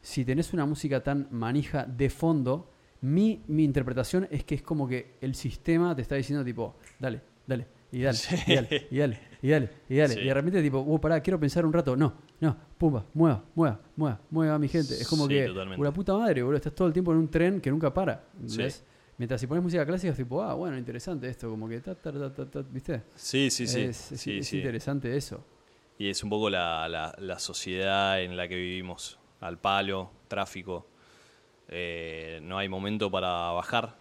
[0.00, 2.70] si tenés una música tan manija de fondo,
[3.02, 7.20] mi, mi interpretación es que es como que el sistema te está diciendo tipo, dale,
[7.46, 8.34] dale, y dale, Sí.
[8.46, 10.14] y dale, y dale, y dale, y dale.
[10.14, 10.20] Sí.
[10.20, 11.96] Y de repente tipo, uh, pará, quiero pensar un rato.
[11.96, 14.94] No, no, pumba, mueva, mueva, mueva, mueva a mi gente.
[14.94, 17.60] Es como Sí, que, una puta madre, boludo, estás todo el tiempo en un tren
[17.60, 18.24] que nunca para.
[18.46, 18.66] Sí.
[19.18, 22.12] Mientras si pones música clásica es tipo, ah, bueno, interesante esto, como que ta, ta,
[22.12, 23.02] ta, ta, ta, ¿viste?
[23.14, 23.66] sí, sí.
[23.66, 23.80] sí.
[23.82, 24.58] Es, es- sí, es sí.
[24.58, 25.42] interesante eso.
[25.98, 29.18] Y es un poco la, la- la sociedad en la que vivimos.
[29.40, 30.86] Al palo, tráfico.
[31.68, 33.96] Eh, no hay momento para bajar.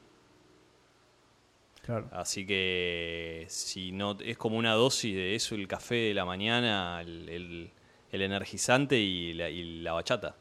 [1.82, 2.10] Claro.
[2.12, 7.00] Así que si no es como una dosis de eso, el café de la mañana,
[7.02, 7.72] el, el-
[8.12, 10.36] el energizante y la, y la bachata.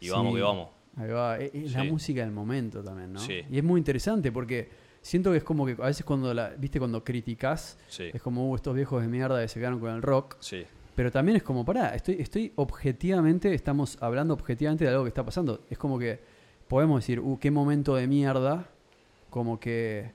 [0.00, 0.68] Y vamos que vamos.
[0.96, 3.18] Ahí va, es, es la música del momento también, ¿no?
[3.18, 3.40] Sí.
[3.50, 4.68] Y es muy interesante porque
[5.00, 8.50] siento que es como que a veces cuando la, viste, cuando criticas, Sí, es como
[8.50, 11.42] "Uh, estos viejos de mierda que se quedaron con el rock, sí, pero también es
[11.42, 15.64] como, pará, estoy, estoy objetivamente, estamos hablando objetivamente de algo que está pasando.
[15.70, 16.20] Es como que
[16.68, 18.68] podemos decir, uh, qué momento de mierda,
[19.30, 20.12] como que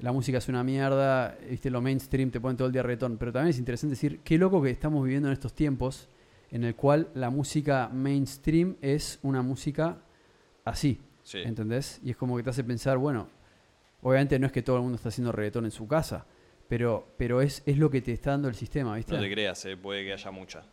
[0.00, 3.32] la música es una mierda, viste, lo mainstream te ponen todo el día reggaetón, pero
[3.32, 6.08] también es interesante decir, qué loco que estamos viviendo en estos tiempos
[6.50, 9.98] en el cual la música mainstream es una música
[10.66, 11.38] así, sí.
[11.38, 12.00] ¿entendés?
[12.04, 13.28] Y es como que te hace pensar, bueno,
[14.02, 16.26] obviamente no es que todo el mundo está haciendo reggaetón en su casa,
[16.68, 19.14] pero, pero es, es lo que te está dando el sistema, ¿viste?
[19.14, 20.64] No te creas, eh, puede que haya mucha.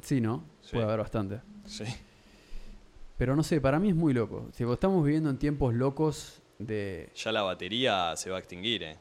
[0.00, 0.44] Sí, ¿no?
[0.62, 0.72] Sí.
[0.72, 1.40] Puede haber bastante.
[1.64, 1.84] Sí.
[3.18, 4.48] Pero no sé, para mí es muy loco.
[4.56, 7.10] Tipo, estamos viviendo en tiempos locos de...
[7.14, 8.98] Ya la batería se va a extinguir, eh.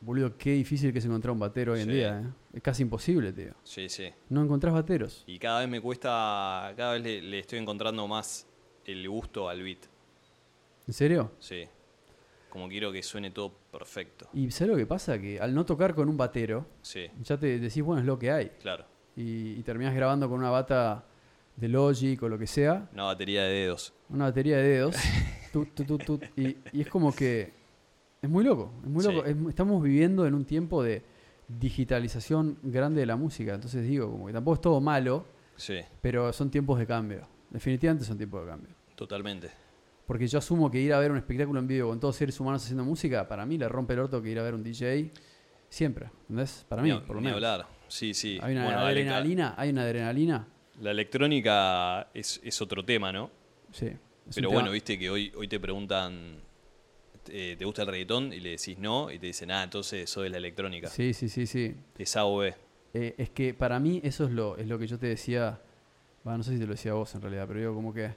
[0.00, 2.26] Boludo, qué difícil que es encontrar un batero hoy en día, ¿eh?
[2.54, 3.54] Es casi imposible, tío.
[3.62, 4.10] Sí, sí.
[4.30, 5.22] No encontrás bateros.
[5.28, 8.48] Y cada vez me cuesta, cada vez le, le estoy encontrando más
[8.86, 9.78] el gusto al beat.
[10.86, 11.32] ¿En serio?
[11.38, 11.64] Sí.
[12.50, 14.28] Como quiero que suene todo perfecto.
[14.34, 15.18] Y ¿sabes lo que pasa?
[15.18, 18.30] Que al no tocar con un batero, Sí, ya te decís, bueno, es lo que
[18.30, 18.48] hay.
[18.60, 18.84] claro.
[19.16, 21.04] Y, y terminás grabando con una bata
[21.56, 23.92] de Logic o lo que sea, Una batería de dedos.
[24.08, 24.96] una batería de dedos,
[25.52, 27.52] tut, tut, tut, y, y es como que
[28.22, 29.12] es muy loco, es muy Sí.
[29.12, 29.26] loco.
[29.26, 31.02] Es estamos viviendo en un tiempo de,
[31.48, 33.54] digitalización grande de la música.
[33.54, 37.28] Entonces digo, como que tampoco es todo malo, Sí, pero son tiempos de cambio.
[37.52, 38.74] Definitivamente son tiempos de cambio.
[38.96, 39.50] totalmente.
[40.06, 42.62] Porque yo asumo que ir a ver un espectáculo en vivo con todos seres humanos
[42.62, 45.10] haciendo música, para mí le rompe el orto que ir a ver un DJ
[45.68, 46.10] siempre.
[46.22, 46.66] ¿Entendés?
[46.68, 47.36] Para mí, Ni- por lo menos.
[47.36, 47.66] hablar.
[47.88, 48.38] Sí, sí.
[48.42, 50.46] Hay una Bueno, adrenalina, hay una adrenalina.
[50.80, 53.30] La electrónica es, es otro tema, ¿no?
[53.72, 53.86] Sí.
[53.86, 53.98] es un
[54.34, 56.36] Pero tema- bueno, viste que hoy, hoy te preguntan,
[57.28, 58.32] eh, ¿te gusta el reggaetón?
[58.32, 60.88] Y le decís no, y te dicen, ah, entonces eso es la electrónica.
[60.88, 61.74] Sí, sí, sí, sí.
[61.96, 62.54] Es A o B.
[62.94, 65.60] Eh, es que para mí eso es lo, es lo que yo te decía,
[66.24, 68.14] bah, no sé si te lo decía vos en realidad, pero digo como que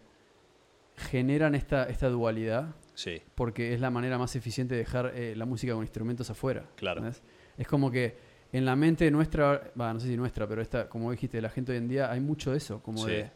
[0.98, 5.46] generan esta, esta dualidad Sí, porque es la manera más eficiente de dejar eh, la
[5.46, 6.66] música con instrumentos afuera.
[6.78, 7.00] Claro.
[7.02, 7.22] ¿entendés?
[7.58, 8.16] Es como que
[8.54, 11.74] en la mente nuestra, bah, no sé si nuestra, pero esta, como dijiste, la gente
[11.74, 13.12] hoy en día hay mucho de eso, como Sí.
[13.12, 13.32] de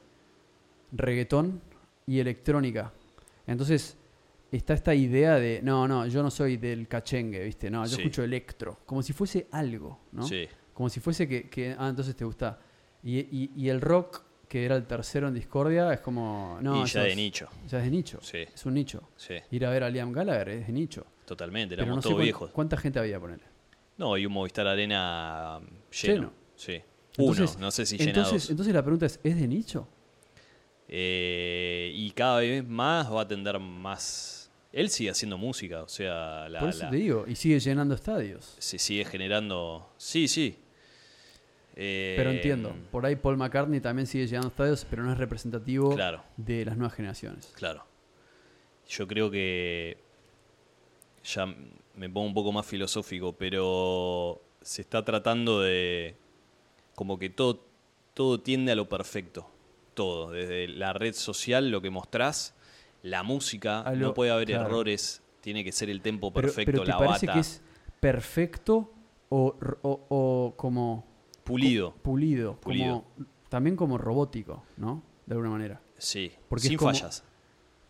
[0.94, 1.62] reggaetón
[2.08, 2.94] y electrónica.
[3.46, 3.98] Entonces
[4.52, 7.70] está esta idea de, no, no, yo no soy del cachengue, ¿viste?
[7.70, 8.02] No, yo Sí.
[8.02, 10.24] escucho electro, como si fuese algo, ¿no?
[10.24, 12.58] sí, Como si fuese que, que- ah, entonces te gusta.
[13.04, 16.88] Y, y- y el rock, que era el tercero en Discordia, es como, no, y
[16.88, 17.48] ya de es- nicho.
[17.70, 18.20] Ya es de nicho.
[18.22, 19.10] Sí, Es un nicho.
[19.16, 21.06] sí, Ir a ver a Liam Gallagher es de nicho.
[21.26, 21.76] totalmente.
[21.76, 22.52] Éramos no todos cuán- viejos.
[22.52, 23.46] cuánta gente había, ponerle.
[23.98, 25.60] No, y un Movistar Arena
[25.92, 26.14] lleno.
[26.16, 26.34] Lleno.
[26.56, 26.82] Sí.
[27.18, 28.50] Entonces- Uno, no sé si entonces, llenados.
[28.50, 29.88] entonces la pregunta es, ¿es de nicho?
[30.88, 34.50] Eh, y cada vez más va a tender más.
[34.72, 37.94] Él sigue haciendo música, o sea, la, Por eso la- te digo, y sigue llenando
[37.96, 38.56] estadios.
[38.60, 39.92] se sigue generando.
[39.98, 40.58] Sí, sí.
[41.82, 45.96] Eh, Pero entiendo, por ahí Paul McCartney también sigue llenando estadios, pero no es representativo
[45.96, 47.54] Claro, de las nuevas generaciones.
[47.56, 47.86] claro.
[48.90, 49.98] Yo creo que.
[51.24, 51.46] Ya
[51.96, 56.16] me pongo un poco más filosófico, pero se está tratando de.
[56.96, 57.64] Como que todo,
[58.14, 59.50] todo tiende a lo perfecto.
[59.94, 60.32] Todo.
[60.32, 62.56] Desde la red social, lo que mostrás,
[63.04, 64.66] la música, A lo- no puede haber claro.
[64.66, 67.34] errores, tiene que ser el tempo Pero, perfecto, pero ¿te la parece bata.
[67.36, 67.62] que es
[68.00, 68.92] perfecto
[69.30, 71.06] o- o como
[71.50, 73.04] Pulido, pulido, Pulido.
[73.04, 75.04] como también como robótico, ¿no?
[75.26, 75.82] De alguna manera.
[75.98, 76.32] sí.
[76.48, 77.24] Porque sin como- fallas.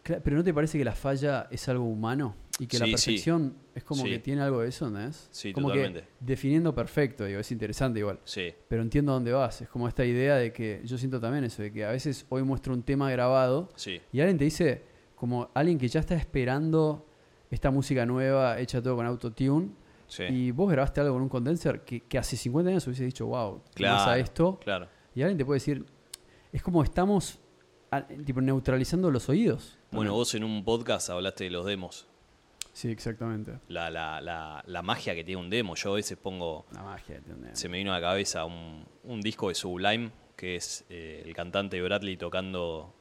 [0.04, 2.36] Pero ¿no te parece que la falla es algo humano?
[2.58, 2.92] Y que la sí.
[2.92, 4.10] perfección es como Sí.
[4.10, 5.28] que tiene algo de eso, ¿no es?
[5.32, 6.02] Sí, como totalmente.
[6.02, 8.20] que definiendo perfecto, digo, es interesante igual.
[8.24, 9.62] Sí, Pero entiendo dónde vas.
[9.62, 12.42] Es como esta idea de que yo siento también eso, de que a veces hoy
[12.44, 14.82] muestro un tema grabado sí, y alguien te dice,
[15.16, 17.06] como alguien que ya está esperando
[17.52, 19.70] esta música nueva hecha todo con autotune
[20.10, 20.24] sí.
[20.24, 23.64] y vos grabaste algo con un condenser que, que hace 50 años hubiese dicho, wow,
[23.74, 24.60] Claro, a esto.
[24.62, 24.88] claro.
[25.16, 25.86] Y alguien te puede decir,
[26.52, 27.40] es como estamos
[28.26, 29.78] tipo neutralizando los oídos.
[29.92, 32.06] Bueno, vos en un podcast hablaste de los demos.
[32.74, 33.60] Sí, exactamente.
[33.68, 35.76] La, la, la, la magia que tiene un demo.
[35.76, 37.58] Yo a veces pongo, La magia, ¿entendés?
[37.60, 41.34] se me vino a la cabeza un, un disco de Sublime, que es eh, el
[41.34, 42.94] cantante Bradley tocando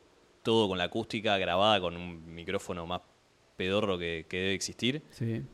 [0.43, 3.03] todo con la acústica, grabada con un micrófono más
[3.57, 5.45] pedorro que, que debe existir, Sí.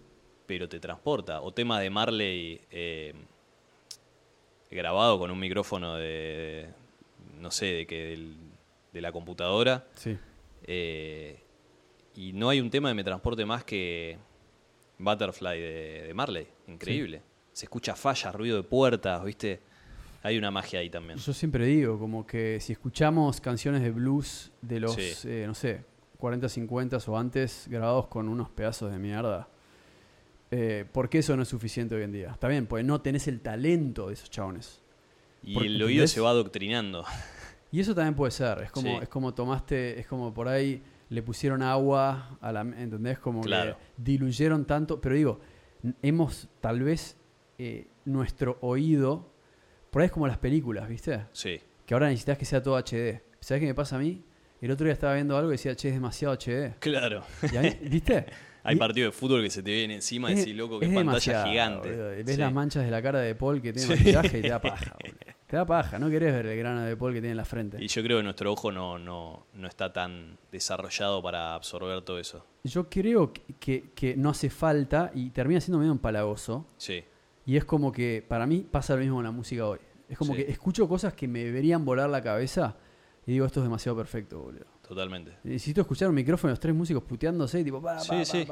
[0.47, 1.41] Pero te transporta.
[1.41, 3.15] O temas de Marley eh,
[4.71, 6.69] grabado con un micrófono de,
[7.41, 8.37] no sé, de que del-
[8.93, 9.87] de la computadora.
[9.95, 10.17] Sí.
[10.65, 11.41] Eh,
[12.15, 14.19] y no hay un tema que me transporte más que
[14.99, 16.47] Butterfly de, de Marley.
[16.69, 17.23] Increíble.
[17.53, 19.61] Se escucha falla, ruido de puertas, ¿viste?
[20.23, 21.19] Hay una magia ahí también.
[21.19, 25.29] Yo siempre digo, como que si escuchamos canciones de blues de los, Sí.
[25.29, 25.85] eh, no sé,
[26.19, 29.49] 40, 50 o antes, grabados con unos pedazos de mierda,
[30.57, 32.31] eh, ¿por qué eso no es suficiente hoy en día?
[32.31, 34.81] Está bien, pues no tenés el talento de esos chabones.
[35.43, 37.05] Y Porque, el oído se va adoctrinando.
[37.73, 39.03] Y eso también puede ser, es como, Sí.
[39.03, 43.19] es como tomaste, es como por ahí le pusieron agua a la, ¿entendés?
[43.19, 43.77] Como Claro.
[43.77, 45.41] que diluyeron tanto, pero digo,
[46.01, 47.17] hemos tal vez
[47.59, 49.29] eh, nuestro oído,
[49.91, 51.25] por ahí es como las películas, ¿viste?
[51.33, 53.21] Sí, Que ahora necesitas que sea todo HD.
[53.41, 54.23] ¿Sabes qué me pasa a mí?
[54.61, 56.77] El otro día estaba viendo algo y decía, che, es demasiado HD.
[56.79, 57.25] claro.
[57.53, 58.27] Y a mí- ¿Viste?
[58.65, 61.45] Hay partidos de fútbol que se te vienen encima y decís, loco, qué es pantalla
[61.47, 61.91] gigante.
[61.91, 62.09] boludo.
[62.11, 62.37] Ves Sí.
[62.37, 63.93] las manchas de la cara de Paul que tiene Sí.
[64.01, 65.19] maquillaje y te da paja, boludo.
[65.47, 67.77] Te da paja, no querés ver el grano de Paul que tiene en la frente.
[67.79, 72.19] Y yo creo que nuestro ojo no, no, no está tan desarrollado para absorber todo
[72.19, 72.45] eso.
[72.65, 76.67] Yo creo que, que- que no hace falta y termina siendo medio empalagoso.
[76.79, 77.05] Sí,
[77.47, 79.79] Y es como que para mí pasa lo mismo con la música hoy.
[80.09, 80.43] Es como Sí.
[80.45, 82.75] que escucho cosas que me deberían volar la cabeza
[83.27, 84.65] y digo, esto es demasiado perfecto, boludo.
[84.87, 85.33] Totalmente.
[85.45, 88.47] Necesito escuchar un micrófono, los tres músicos puteándose y tipo, pa, pa, Sí, pa, sí.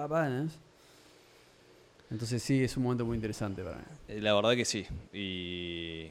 [2.10, 3.84] Entonces sí, es un momento muy interesante para mí.
[4.08, 4.84] Eh, La verdad que sí.
[5.14, 6.10] Y,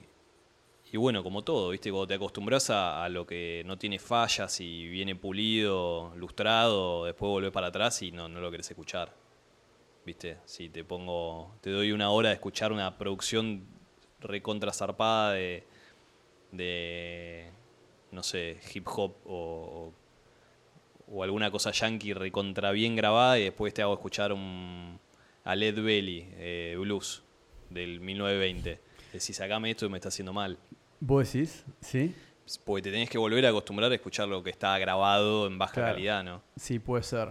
[0.92, 1.92] y bueno, como todo, ¿viste?
[1.92, 7.30] Cuando te acostumbras a, a lo que no tiene fallas y viene pulido, lustrado, después
[7.30, 9.14] volvés para atrás y no, no lo querés escuchar.
[10.04, 10.38] ¿Viste?
[10.46, 13.64] Si te pongo, te doy una hora de escuchar una producción
[14.20, 15.64] recontra zarpada de,
[16.52, 17.52] de
[18.12, 19.94] no sé, hip hop o, o
[21.20, 25.00] alguna cosa yankee recontra bien grabada y después te hago escuchar un,
[25.44, 27.24] a Led Belly, eh, blues.
[27.70, 28.80] del 1920.
[29.14, 30.58] Decís, sacame esto y me está haciendo mal.
[31.00, 31.66] ¿Vos decís?
[31.82, 32.14] ¿Sí?
[32.66, 35.74] Porque te tenés que volver a acostumbrar a escuchar lo que está grabado en baja
[35.74, 35.94] Claro.
[35.94, 36.42] calidad, ¿no?
[36.58, 37.30] Sí, puede ser.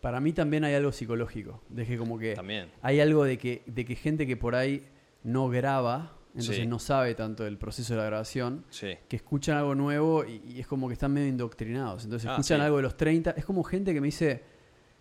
[0.00, 1.60] Para mí también hay algo psicológico.
[1.68, 2.70] De que como que También.
[2.82, 4.86] hay algo de que, de que gente que por ahí
[5.24, 6.66] no graba, entonces Sí.
[6.66, 8.96] no sabe tanto del proceso de la grabación, Sí.
[9.08, 12.04] que escuchan algo nuevo y, y es como que están medio indoctrinados.
[12.04, 12.64] Entonces Ah, escuchan sí.
[12.64, 13.32] algo de los 30.
[13.32, 14.42] Es como gente que me dice,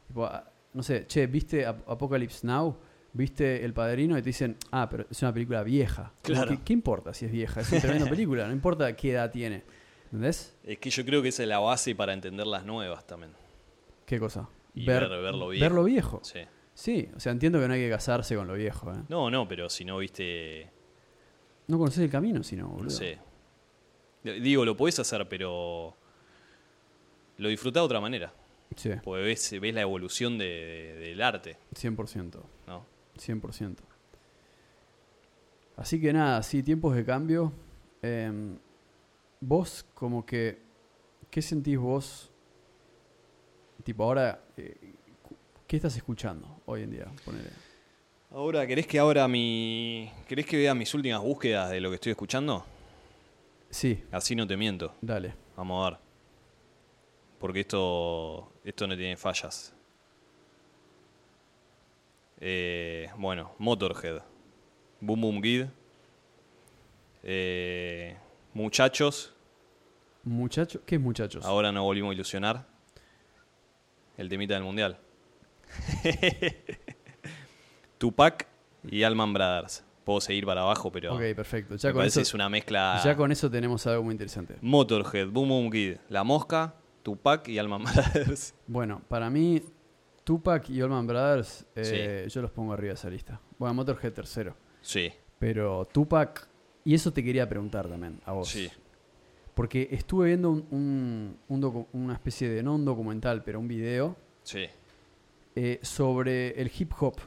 [0.08, 2.78] tipo, ah, no sé, che, ¿viste Ap- Apocalypse Now?
[3.12, 4.18] ¿Viste El Padrino?
[4.18, 6.14] Y te dicen, ah, pero es una película vieja.
[6.22, 6.56] Claro.
[6.64, 7.62] ¿Qué importa si es vieja?
[7.62, 9.64] Es una tremenda película, no importa qué edad tiene.
[10.06, 10.56] ¿Entendés?
[10.64, 13.32] Es que yo creo que esa es la base para entender las nuevas también.
[14.06, 14.48] ¿Qué cosa?
[14.74, 15.64] Y ver- ver lo viejo.
[15.64, 16.20] Ver lo viejo.
[16.24, 16.40] Sí.
[16.74, 18.98] Sí, o sea, entiendo que no hay que casarse con lo viejo, ¿eh?
[19.10, 20.70] No, no, pero si no viste.
[21.70, 22.84] No conoces el camino, sino, boludo.
[22.86, 23.18] No sé.
[24.24, 25.96] Digo, lo podés hacer, pero.
[27.38, 28.34] Lo disfrutás de otra manera.
[28.76, 32.44] Sí, Porque ves, ves la evolución de- de- del arte, 100%.
[32.68, 32.86] ¿no?
[33.18, 33.84] 100%.
[35.78, 37.54] Así que nada, sí, tiempos de cambio.
[38.02, 38.58] Em,
[39.40, 40.62] vos, como que,
[41.32, 42.32] ¿qué sentís vos?
[43.84, 44.76] Tipo, ahora, eh,
[45.66, 47.06] ¿qué estás escuchando hoy en día?
[47.24, 47.50] Ponele.
[48.32, 50.12] Ahora, ¿querés que abra mi.
[50.28, 52.64] ¿Querés que vea mis últimas búsquedas de lo que estoy escuchando?
[53.70, 54.94] Sí, Así no te miento.
[55.02, 55.34] dale.
[55.56, 56.00] Vamos a ver.
[57.40, 58.52] Porque esto.
[58.64, 59.74] Esto no tiene fallas.
[62.40, 64.22] Eh, bueno, Motorhead.
[65.02, 65.66] Boom Boom Kid.
[67.24, 68.16] Eh,
[68.54, 69.34] muchachos.
[70.24, 71.44] Muchachos, ¿qué es muchachos?
[71.46, 72.68] Ahora nos volvimos a ilusionar.
[74.18, 75.00] El temita del mundial.
[78.00, 78.48] Tupac
[78.90, 79.84] y Alman Brothers.
[80.04, 81.76] Puedo seguir para abajo, pero ok, perfecto.
[81.76, 83.00] Ya me con, parece eso, es una mezcla.
[83.06, 84.56] ya con eso tenemos algo muy interesante.
[84.62, 87.84] Motorhead, Boom Boom Kid, La Mosca, Tupac y Alman
[88.14, 88.56] Brothers.
[88.66, 89.62] Bueno, para mí,
[90.24, 93.40] Tupac y Allman Brothers, eh, yo los pongo arriba de esa lista.
[93.60, 94.56] Bueno, Motorhead tercero.
[94.82, 96.48] Sí, Pero Tupac,
[96.86, 98.50] y eso te quería preguntar también a vos.
[98.50, 98.70] sí.
[99.54, 103.68] Porque estuve viendo un, un- un docu- una especie de, no un documental, pero un
[103.68, 104.66] video Sí.
[105.56, 107.18] eh, sobre el hip hop.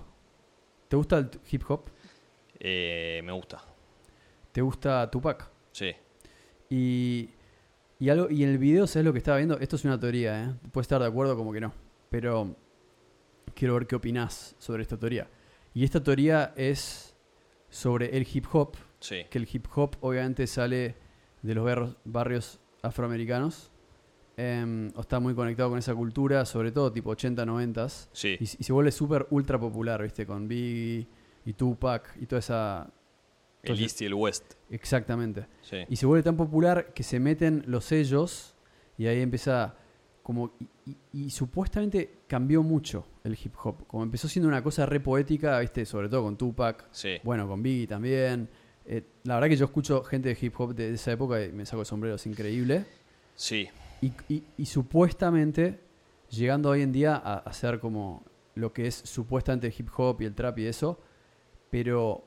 [0.93, 1.85] ¿Te gusta el hip hop?
[2.61, 3.65] Eh, me gusta.
[4.53, 5.51] ¿Te gusta Tupac?
[5.71, 5.91] Sí.
[6.69, 7.31] Y,
[7.99, 9.59] y, algo, y en el video, ¿sabes lo que estaba viendo?
[9.59, 10.55] Esto es una teoría, ¿eh?
[10.71, 11.73] Puedes estar de acuerdo como que no.
[12.11, 12.55] Pero
[13.55, 15.31] quiero ver qué opinás sobre esta teoría.
[15.73, 17.17] Y esta teoría es
[17.71, 19.25] sobre el hip hop, Sí.
[19.31, 20.95] que el hip hop obviamente sale
[21.41, 23.72] de los barrios afroamericanos.
[24.37, 28.37] Em, o está muy conectado con esa cultura, sobre todo tipo 80, 90 Sí.
[28.41, 30.27] y, y se vuelve súper ultra popular, ¿viste?
[30.27, 31.07] Con Biggie
[31.45, 32.91] y Tupac y toda esa...
[33.63, 34.55] El East y el West.
[34.71, 35.47] Exactamente.
[35.63, 35.77] Sí.
[35.89, 38.55] Y se vuelve tan popular que se meten los sellos
[38.99, 39.77] y ahí empieza
[40.23, 40.55] como...
[40.59, 43.87] Y, y- y supuestamente cambió mucho el hip hop.
[43.87, 45.85] Como empezó siendo una cosa re poética, ¿viste?
[45.87, 46.87] Sobre todo con Tupac.
[46.91, 47.19] Sí.
[47.23, 48.49] Bueno, con Biggie también.
[48.85, 51.65] Eh, la verdad que yo escucho gente de hip hop de esa época y me
[51.65, 52.85] saco el sombrero, es increíble.
[53.37, 53.69] Sí.
[54.03, 55.81] Y, y- y supuestamente,
[56.29, 60.25] llegando hoy en día a, ser como lo que es supuestamente el hip hop y
[60.27, 61.01] el trap y eso,
[61.71, 62.25] pero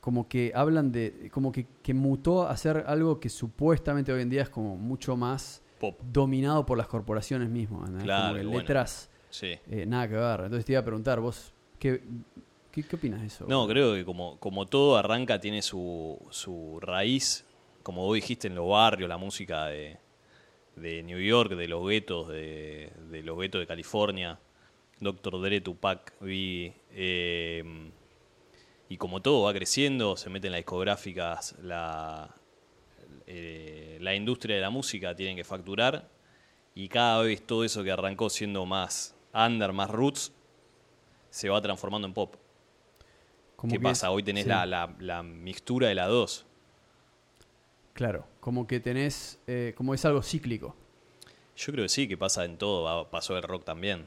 [0.00, 4.30] como que hablan de, como que, que mutó a ser algo que supuestamente hoy en
[4.30, 5.98] día es como mucho más Pop.
[6.02, 7.90] dominado por las corporaciones mismas.
[8.02, 8.58] Claro, como que bueno.
[8.60, 9.58] letras, Sí.
[9.68, 10.40] eh, nada que ver.
[10.40, 12.02] Entonces te iba a preguntar, vos, ¿qué,
[12.70, 13.46] qué, qué opinas de eso?
[13.48, 17.44] No, creo que como, como todo arranca, tiene su, su raíz,
[17.82, 19.98] como vos dijiste, en los barrios, la música de,
[20.80, 24.38] de New York, de los guetos, de, de los guetos de California,
[25.00, 25.40] Dr.
[25.40, 27.90] Dre, Tupac, Biggie, eh,
[28.88, 32.34] y como todo va creciendo, se meten las discográficas, la,
[33.26, 36.08] eh, la industria de la música tienen que facturar,
[36.74, 40.32] y cada vez todo eso que arrancó siendo más under, más roots,
[41.30, 42.34] se va transformando en pop.
[43.68, 44.06] ¿Qué pasa?
[44.08, 44.48] es- Hoy tenés sí.
[44.48, 46.46] la, la, la mixtura de las dos.
[47.92, 50.74] Claro, como que tenés, eh, como es algo cíclico.
[51.56, 53.08] Yo creo que sí, que pasa en todo.
[53.10, 54.06] Pasó el rock también,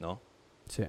[0.00, 0.20] ¿no?
[0.66, 0.84] Sí.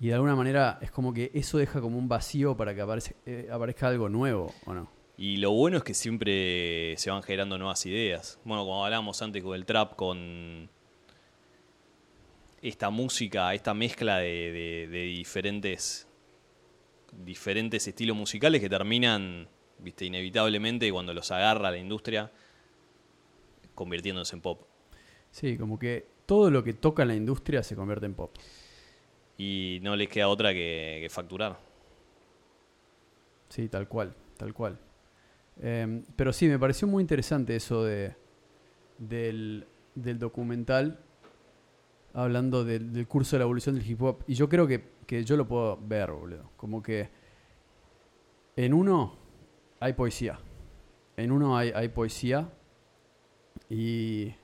[0.00, 3.14] Y de alguna manera es como que eso deja como un vacío para que aparezca,
[3.24, 4.90] eh, aparezca algo nuevo, ¿o no?
[5.16, 8.40] Y lo bueno es que siempre se van generando nuevas ideas.
[8.44, 10.68] Bueno, como hablábamos antes con el trap, con
[12.60, 16.08] esta música, esta mezcla de, de- de diferentes,
[17.24, 19.48] diferentes estilos musicales que terminan,
[19.82, 22.30] viste, inevitablemente cuando los agarra la industria,
[23.74, 24.62] convirtiéndose en pop.
[25.30, 28.34] Sí, como que todo lo que toca en la industria se convierte en pop.
[29.38, 31.58] Y no les queda otra que, que facturar.
[33.48, 34.78] Sí, tal cual, tal cual.
[35.60, 38.14] Em, pero sí, me pareció muy interesante eso de,
[38.98, 40.98] del, del documental
[42.14, 44.24] hablando del, del curso de la evolución del hip hop.
[44.26, 46.50] Y yo creo que, que yo lo puedo ver, boludo.
[46.56, 47.10] Como que
[48.56, 49.16] En uno
[49.82, 50.38] hay poesía.
[51.16, 52.48] En uno hay, poesía.
[53.68, 54.34] Y,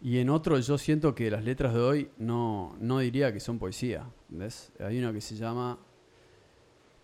[0.00, 3.58] y en otro yo siento que las letras de hoy no, no diría que son
[3.58, 4.08] poesía.
[4.28, 4.72] ¿Ves?
[4.78, 5.78] Hay uno que se llama...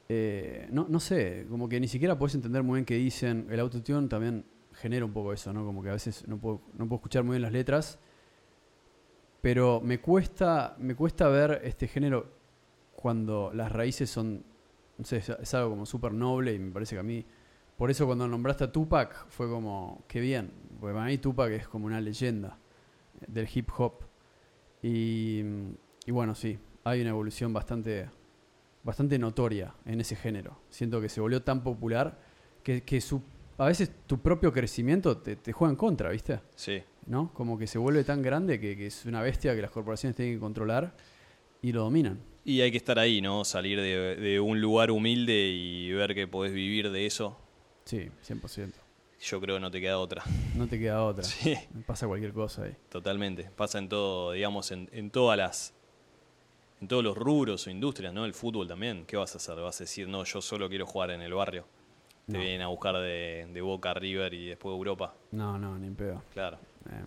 [0.08, 3.46] eh, no, no sé, como que ni siquiera puedes entender muy bien qué dicen.
[3.50, 5.64] El autotune también genera un poco eso, ¿no?
[5.64, 7.98] Como que a veces no puedo, no puedo escuchar muy bien las letras.
[9.40, 12.32] Pero me cuesta, me cuesta ver este género
[12.94, 14.44] cuando las raíces son,
[14.96, 17.26] no sé, es algo como súper noble y me parece que a mí,
[17.76, 21.68] por eso cuando nombraste a Tupac fue como, qué bien, porque para mí Tupac es
[21.68, 22.58] como una leyenda
[23.26, 24.04] del hip hop.
[24.82, 25.42] Y,
[26.06, 28.08] y bueno, sí, hay una evolución bastante,
[28.82, 30.58] bastante notoria en ese género.
[30.68, 32.18] Siento que se volvió tan popular
[32.62, 33.22] que, que su,
[33.58, 36.40] a veces tu propio crecimiento te, te juega en contra, ¿viste?
[36.54, 36.82] Sí.
[37.06, 37.32] ¿no?
[37.34, 40.34] Como que se vuelve tan grande que, que es una bestia que las corporaciones tienen
[40.34, 40.94] que controlar
[41.62, 42.20] y lo dominan.
[42.44, 43.44] Y hay que estar ahí, ¿no?
[43.44, 47.38] Salir de, de un lugar humilde y ver que podés vivir de eso.
[47.84, 48.72] Sí, 100%.
[49.20, 50.22] Yo creo que no te queda otra.
[50.54, 51.24] No te queda otra.
[51.24, 51.54] Sí,
[51.86, 52.76] Pasa cualquier cosa ahí.
[52.90, 53.44] totalmente.
[53.56, 55.74] Pasa en todo, digamos, en, en todas las.
[56.80, 58.24] En todos los rubros o industrias, ¿no?
[58.26, 59.04] El fútbol también.
[59.06, 59.56] ¿Qué vas a hacer?
[59.56, 61.64] ¿Vas a decir, no, yo solo quiero jugar en el barrio?
[62.26, 62.38] Te No.
[62.40, 65.14] vienen a buscar de, de Boca River y después Europa.
[65.30, 66.22] No, no, ni en pedo.
[66.34, 66.58] Claro.
[66.90, 67.04] Eh,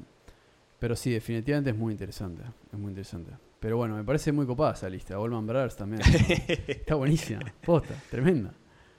[0.80, 2.44] pero sí, definitivamente es muy interesante.
[2.72, 3.32] Es muy interesante.
[3.60, 5.16] Pero bueno, me parece muy copada esa lista.
[5.16, 6.02] Allman Brothers también.
[6.68, 7.42] Está buenísima.
[7.64, 8.54] Posta, tremenda.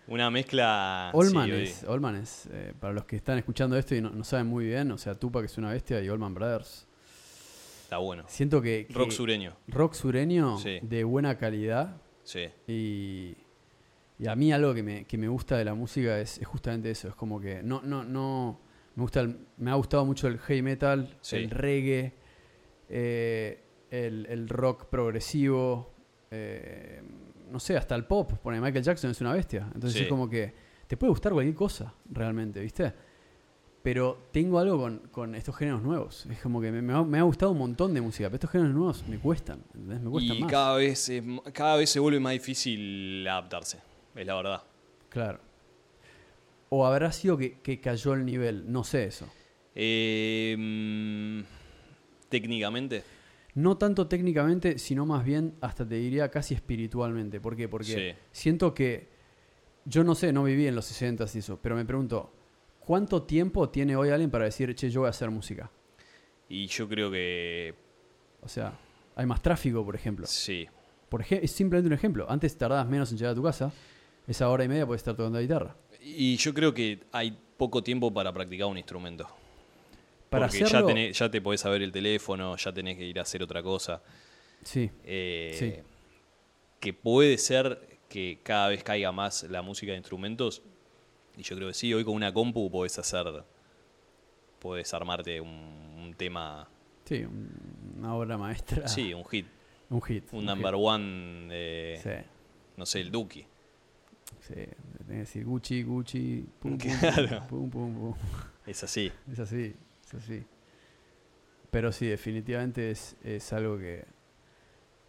[0.09, 1.11] Una mezcla.
[1.11, 4.25] Allman sí, es, Allman es eh, para los que están escuchando esto y no, no
[4.25, 6.87] saben muy bien, o sea, Tupac es una bestia y Allman Brothers.
[7.83, 8.25] Está bueno.
[8.27, 8.87] Siento que.
[8.87, 9.57] que Rock sureño.
[9.69, 10.79] rock sureño Sí.
[10.83, 12.47] de buena calidad Sí.
[12.67, 13.35] Y,
[14.19, 16.91] y a mí algo que me, que me gusta de la música es, es justamente
[16.91, 17.09] eso.
[17.09, 18.61] Es como que no, no, no.
[18.97, 21.37] Me gusta el- me ha gustado mucho el heavy metal, Sí.
[21.37, 22.13] el reggae,
[22.91, 25.95] eh, el, el rock progresivo,
[26.31, 27.01] eh,
[27.51, 28.33] no sé, hasta el pop.
[28.43, 29.63] Pone Michael Jackson es una bestia.
[29.75, 30.03] Entonces Sí.
[30.05, 30.53] es como que
[30.87, 32.93] te puede gustar cualquier cosa, realmente, ¿viste?
[33.83, 36.27] Pero tengo algo con, con estos géneros nuevos.
[36.27, 38.51] Es como que me, me ha, me ha gustado un montón de música, pero estos
[38.51, 40.01] géneros nuevos me cuestan, ¿entendés?
[40.01, 40.51] Me cuestan Y más.
[40.51, 41.23] cada vez, es
[41.53, 43.79] cada vez se vuelve más difícil adaptarse.
[44.15, 44.63] Es la verdad.
[45.09, 45.41] Claro.
[46.71, 49.27] O habrá sido que, que cayó el nivel, no sé eso.
[49.75, 51.41] Eh, mm,
[52.29, 53.05] técnicamente,
[53.55, 57.41] No tanto técnicamente, sino más bien hasta te diría casi espiritualmente.
[57.41, 57.69] ¿Por qué?
[57.69, 58.19] Porque Sí.
[58.31, 59.09] siento que,
[59.85, 62.33] yo no sé, no viví en los 60 y eso, pero me pregunto,
[62.81, 65.71] ¿cuánto tiempo tiene hoy alguien para decir, che, yo voy a hacer música?
[66.51, 67.75] y yo creo que
[68.41, 68.73] O sea,
[69.17, 70.27] hay más tráfico, por ejemplo.
[70.27, 70.67] sí.
[71.11, 72.27] Por ej- es simplemente un ejemplo.
[72.31, 73.73] Antes tardabas menos en llegar a tu casa,
[74.27, 75.75] esa hora y media puedes estar tocando la guitarra.
[76.03, 79.27] Y yo creo que hay poco tiempo para practicar un instrumento.
[80.29, 83.18] Para Porque hacerlo, ya, tenés- ya te podés saber el teléfono, ya tenés que ir
[83.18, 84.03] a hacer otra cosa.
[84.62, 85.74] sí, Eh, Sí.
[86.81, 90.62] Que puede ser que cada vez caiga más la música de instrumentos.
[91.37, 93.26] Y yo creo que sí, hoy con una compu podés hacer.
[94.59, 96.68] Podés armarte un, un tema.
[97.05, 98.87] sí, un- una obra maestra.
[98.89, 99.47] Sí, un hit.
[99.91, 100.24] un hit.
[100.33, 102.01] Un number one de.
[102.03, 102.29] Sí.
[102.76, 103.45] No sé, el Duki.
[104.41, 104.76] Sí, tenés
[105.09, 107.47] que decir Gucci, Gucci, pum, pum, Claro.
[107.49, 108.14] pum, pum, pum.
[108.66, 109.11] Es así.
[109.33, 109.74] Es así,
[110.09, 110.45] es así.
[111.71, 114.05] Pero sí, definitivamente es, es algo que,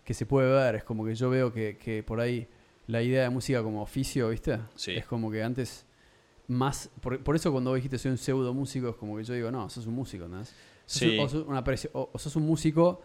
[0.03, 0.75] que se puede ver.
[0.75, 2.47] Es como que yo veo que, que por ahí
[2.87, 4.59] la idea de música como oficio, ¿viste?
[4.75, 4.91] Sí.
[4.95, 5.85] Es como que antes
[6.47, 6.89] más...
[7.01, 9.51] Por, por eso cuando vos dijiste soy un pseudo músico, es como que yo digo,
[9.51, 10.43] no, sos un músico, ¿no?
[10.43, 10.53] Sos,
[10.85, 11.17] Sí.
[11.19, 13.01] o, sos una presi- o- o sos un músico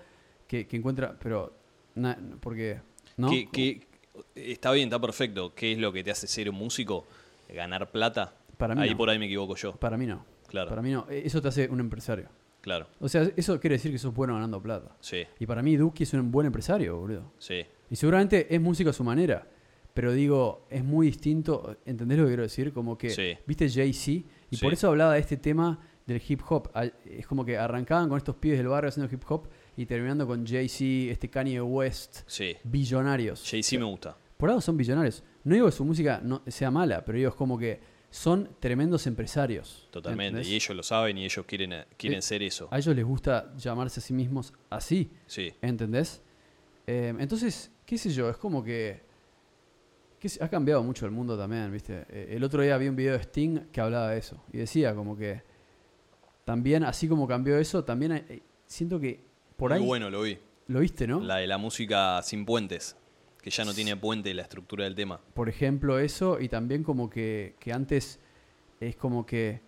[0.48, 1.16] que, que encuentra...
[1.18, 1.54] Pero,
[1.94, 2.80] na- porque...
[3.16, 3.28] ¿no?
[3.30, 3.86] ¿Qué- qué-
[4.34, 5.54] está bien, está perfecto.
[5.54, 7.06] ¿Qué es lo que te hace ser un músico?
[7.48, 8.34] ¿Ganar plata?
[8.56, 8.96] Para mí ahí no.
[8.96, 9.76] por ahí me equivoco yo.
[9.76, 10.24] Para mí no.
[10.54, 11.06] Claro, Para mí no.
[11.10, 12.28] E- Eso te hace un empresario.
[12.62, 12.86] claro.
[13.00, 14.96] O sea, eso quiere decir que sos bueno ganando plata.
[15.00, 17.32] Sí, Y para mí Duki es un buen empresario, boludo.
[17.38, 17.64] sí.
[17.90, 19.46] Y seguramente es músico a su manera.
[19.92, 21.76] Pero digo, es muy distinto.
[21.84, 22.72] ¿Entendés lo que quiero decir?
[22.72, 23.36] Como que, Sí.
[23.46, 24.26] ¿viste Jay-Z?
[24.50, 24.62] Y Sí.
[24.64, 26.70] por eso hablaba de este tema del hip hop.
[27.04, 30.44] Es como que arrancaban con estos pibes del barrio haciendo hip hop y terminando con
[30.46, 32.56] Jay-Z, este Kanye West, Sí.
[32.64, 33.44] billonarios.
[33.48, 34.16] Jay-Z me gusta.
[34.36, 35.22] Por algo son billonarios.
[35.44, 37.78] No digo que su música no sea mala, pero digo, es como que
[38.14, 39.88] son tremendos empresarios.
[39.90, 40.28] Totalmente.
[40.28, 40.48] ¿entendés?
[40.48, 42.68] Y ellos lo saben y ellos quieren, quieren Eh, ser eso.
[42.70, 45.10] A ellos les gusta llamarse a sí mismos así.
[45.26, 46.22] Sí, ¿Entendés?
[46.86, 49.02] Eh, entonces, qué sé yo, es como que,
[50.40, 52.06] ha cambiado mucho el mundo también, ¿viste?
[52.08, 54.94] Eh, el otro día vi un video de Sting que hablaba de eso y decía
[54.94, 55.42] como que
[56.44, 59.24] también, así como cambió eso, también eh, siento que
[59.56, 60.38] por muy ahí bueno lo vi.
[60.68, 61.18] lo viste, ¿no?
[61.20, 62.96] La de la música sin puentes.
[63.44, 65.20] Que ya no tiene puente la estructura del tema.
[65.34, 68.18] Por ejemplo, eso y también como que, que antes
[68.80, 69.60] es como que,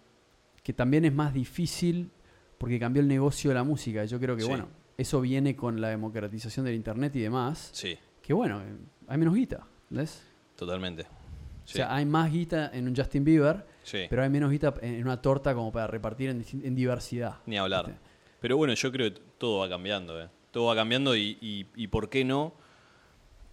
[0.62, 2.10] que también es más difícil
[2.56, 4.06] porque cambió el negocio de la música.
[4.06, 4.48] Yo creo que, Sí.
[4.48, 7.68] bueno, eso viene con la democratización del Internet y demás.
[7.74, 8.62] Sí, Que bueno,
[9.08, 10.24] hay menos guita, ¿ves?
[10.56, 11.02] totalmente.
[11.02, 14.06] O sea, hay más guita en un Justin Bieber, Sí.
[14.08, 17.40] pero hay menos guita en una torta como para repartir en, en diversidad.
[17.44, 17.86] Ni hablar.
[17.88, 18.00] ¿viste?
[18.40, 20.28] Pero bueno, yo creo que todo va cambiando, ¿eh?
[20.50, 22.54] Todo va cambiando y, y- y ¿por qué no?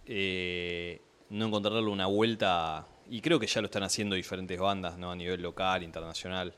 [0.06, 1.00] Eh,
[1.30, 5.10] no encontrarle una vuelta, y creo que ya lo están haciendo diferentes bandas, ¿no?
[5.10, 6.54] A nivel local, internacional.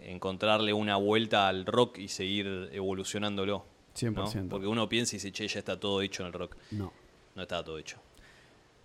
[0.00, 3.66] Encontrarle una vuelta al rock y seguir evolucionándolo.
[4.02, 4.26] ¿no?
[4.26, 4.48] 100%.
[4.48, 6.56] Porque uno piensa y dice, che, ya está todo hecho en el rock.
[6.70, 6.92] No.
[7.34, 7.98] No está todo hecho.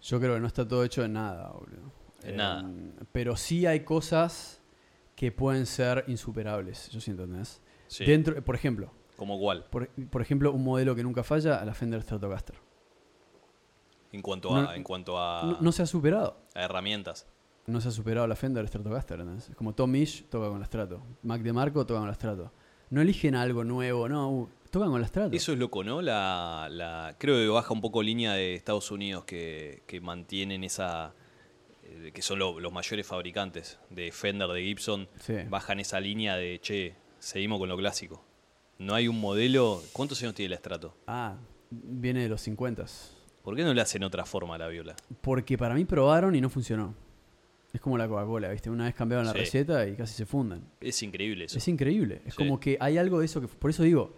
[0.02, 1.92] Yo creo que no está todo hecho en nada, boludo.
[2.24, 2.70] En nada.
[3.12, 4.62] Pero sí hay cosas
[5.16, 7.62] que pueden ser insuperables, yo siento, ¿entendés?
[7.88, 8.06] Sí.
[8.06, 9.66] Dentro, por ejemplo, ¿Como cuál?
[9.66, 12.56] por, por ejemplo, un modelo que nunca falla, la Fender Stratocaster.
[14.14, 16.38] En cuanto a, No- en cuanto a, No, no se ha superado.
[16.56, 17.28] a herramientas.
[17.68, 19.50] No se ha superado la Fender Stratocaster, ¿entendés?
[19.50, 21.02] Es como Tom Misch toca con la Strato.
[21.24, 22.52] Mac DeMarco toca con la Strato.
[22.90, 24.30] No eligen algo nuevo, no.
[24.30, 25.36] uh, tocan con la Strato.
[25.36, 26.02] Eso es loco, ¿no?
[26.02, 31.14] La, la, creo que baja un poco línea de Estados Unidos que, que mantienen esa.
[31.84, 35.08] eh, que son lo- los mayores fabricantes de Fender, de Gibson.
[35.22, 35.36] Sí.
[35.50, 38.24] Bajan esa línea de, che, seguimos con lo clásico.
[38.78, 39.82] No hay un modelo.
[39.94, 40.96] ¿Cuántos años tiene el estrato?
[41.08, 41.38] Ah,
[41.72, 42.86] viene de los 50
[43.44, 44.96] ¿Por qué no le hacen otra forma a la viola?
[45.22, 46.96] Porque para mí probaron y no funcionó.
[47.74, 48.70] Es como la Coca-Cola, ¿viste?
[48.70, 49.40] Una vez cambiaron la Sí.
[49.40, 50.64] receta y casi se funden.
[50.80, 51.58] Es increíble eso.
[51.58, 52.22] Es increíble.
[52.26, 52.38] Es Sí.
[52.38, 53.48] como que hay algo de eso que.
[53.48, 54.16] Por eso digo,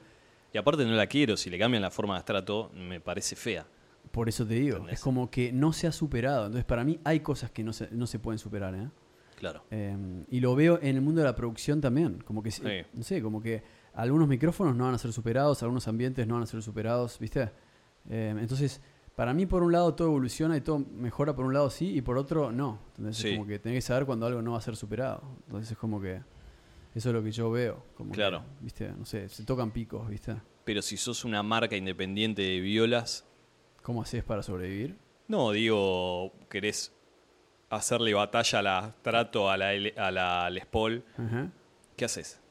[0.54, 1.36] Y aparte no la quiero.
[1.36, 3.66] Si le cambian la forma de estrato, me parece fea.
[4.12, 4.78] por eso te digo.
[4.78, 5.00] ¿Entendés?
[5.00, 6.46] Es como que no se ha superado.
[6.46, 8.88] Entonces, para mí hay cosas que no se, no se pueden superar, ¿eh?
[9.38, 9.64] Claro.
[9.72, 12.20] Eh, y lo veo en el mundo de la producción también.
[12.24, 12.62] Como que, Sí.
[12.94, 13.64] no sé, como que
[13.94, 17.50] algunos micrófonos no van a ser superados, algunos ambientes no van a ser superados, ¿viste?
[18.10, 18.80] Eh, entonces,
[19.16, 22.02] para mí, por un lado, todo evoluciona y todo mejora, por un lado sí, y
[22.02, 22.80] por otro no.
[22.98, 23.30] Entonces, Sí.
[23.30, 25.22] es como que tenés que saber cuando algo no va a ser superado.
[25.46, 26.22] Entonces, es como que
[26.94, 27.84] eso es lo que yo veo.
[27.96, 28.44] Como que, Claro.
[28.62, 28.90] ¿Viste?
[28.90, 30.36] No sé, se tocan picos, ¿viste?
[30.64, 33.26] Pero si sos una marca independiente de violas,
[33.84, 34.98] ¿Cómo haces para sobrevivir?
[35.28, 36.92] No, digo, querés
[37.70, 41.04] hacerle batalla a la Strato, a la, a la Les Paul.
[41.96, 42.42] ¿Qué haces?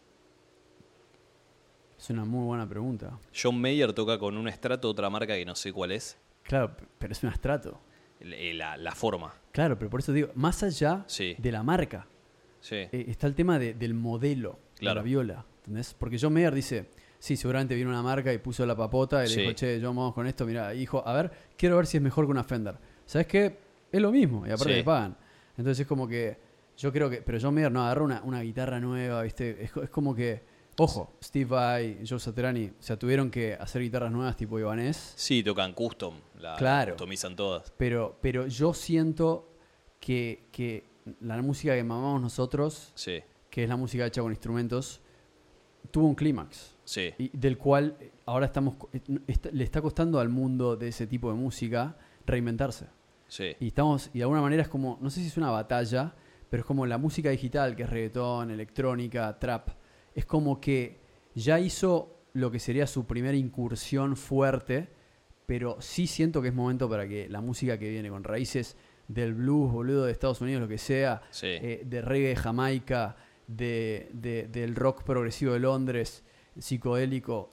[1.98, 3.18] Es una muy buena pregunta.
[3.34, 6.16] John Mayer toca con un Strato, otra marca que no sé cuál es.
[6.45, 7.80] Claro, pero es un astrato.
[8.20, 9.34] el- La, la forma.
[9.53, 11.34] Claro, pero por eso digo, más allá Sí.
[11.38, 12.07] de la marca,
[12.61, 12.76] Sí.
[12.76, 14.95] eh, está el tema de- del modelo Claro.
[14.95, 15.45] de la viola.
[15.59, 15.95] ¿Entendés?
[15.99, 16.88] Porque John Mayer dice,
[17.18, 19.36] sí, seguramente vino una marca y puso la papota y Sí.
[19.36, 22.03] le dijo, che, John, vamos con esto, mira, hijo, a ver, quiero ver si es
[22.03, 22.76] mejor que una Fender.
[23.05, 23.59] ¿Sabes qué?
[23.92, 25.16] Es lo mismo, y aparte le pagan.
[25.59, 26.36] Entonces es como que,
[26.78, 29.64] yo creo que, pero John Mayer no, agarra una, una guitarra nueva, ¿viste?
[29.64, 30.42] Es, es como que,
[30.77, 35.43] ojo, Steve Vai, Joe Satriani, o sea, tuvieron que hacer guitarras nuevas tipo Ibanez, Sí,
[35.43, 36.14] tocan custom.
[36.39, 36.91] La, Claro.
[36.93, 37.72] la customizan todas.
[37.77, 39.49] pero, pero yo siento
[40.01, 40.85] que, que
[41.20, 45.01] la música que mamamos nosotros, Sí, que es la música hecha con instrumentos,
[45.91, 46.75] tuvo un clímax.
[46.85, 47.12] sí.
[47.18, 51.07] y del cual eh, ahora estamos eh, está- le está costando al mundo de ese
[51.07, 51.97] tipo de música
[52.27, 52.87] reinventarse.
[53.29, 56.14] Sí, Y estamos, y de alguna manera es como, no sé si es una batalla,
[56.51, 59.70] pero es como la música digital, que es reggaetón, electrónica, trap,
[60.14, 60.98] es como que
[61.34, 64.88] ya hizo lo que sería su primera incursión fuerte,
[65.46, 68.76] pero sí siento que es momento para que la música que viene con raíces
[69.08, 71.46] del blues, boludo, de Estados Unidos, lo que sea, sí.
[71.48, 76.24] eh, de reggae de Jamaica, de, de- del rock progresivo de Londres,
[76.58, 77.50] psicodélico,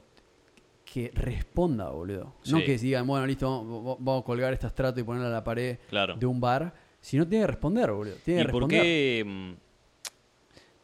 [0.85, 2.35] que responda, boludo.
[2.49, 5.43] No que digan, bueno, listo, vamos, vamos a colgar esta estrato y ponerla a la
[5.43, 6.15] pared Claro.
[6.15, 8.15] de un bar, sino tiene que responder, boludo.
[8.23, 8.81] Tiene ¿Y que por responder.
[8.83, 9.51] qué, mm,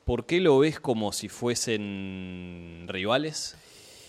[0.08, 3.55] por qué lo ves como si fuesen rivales?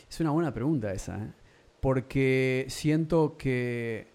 [0.09, 1.33] Es una buena pregunta esa, ¿eh?
[1.81, 4.07] Porque siento que,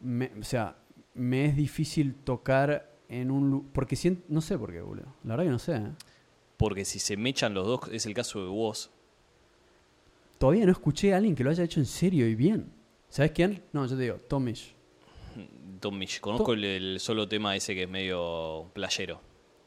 [0.00, 0.76] me- o sea,
[1.14, 3.68] me es difícil tocar en un...
[3.72, 5.12] Porque siento, no sé por qué, boludo.
[5.24, 5.90] La verdad que no sé, ¿eh?
[6.56, 8.90] Porque si se mechan los dos, es el caso de vos.
[10.38, 12.72] Todavía no escuché a alguien que lo haya hecho en serio y bien.
[13.08, 13.62] ¿Sabes quién?
[13.72, 14.74] No, yo te digo, Tomish.
[15.80, 16.20] Tom Misch.
[16.20, 19.20] Conozco el, el solo tema ese que es medio playero.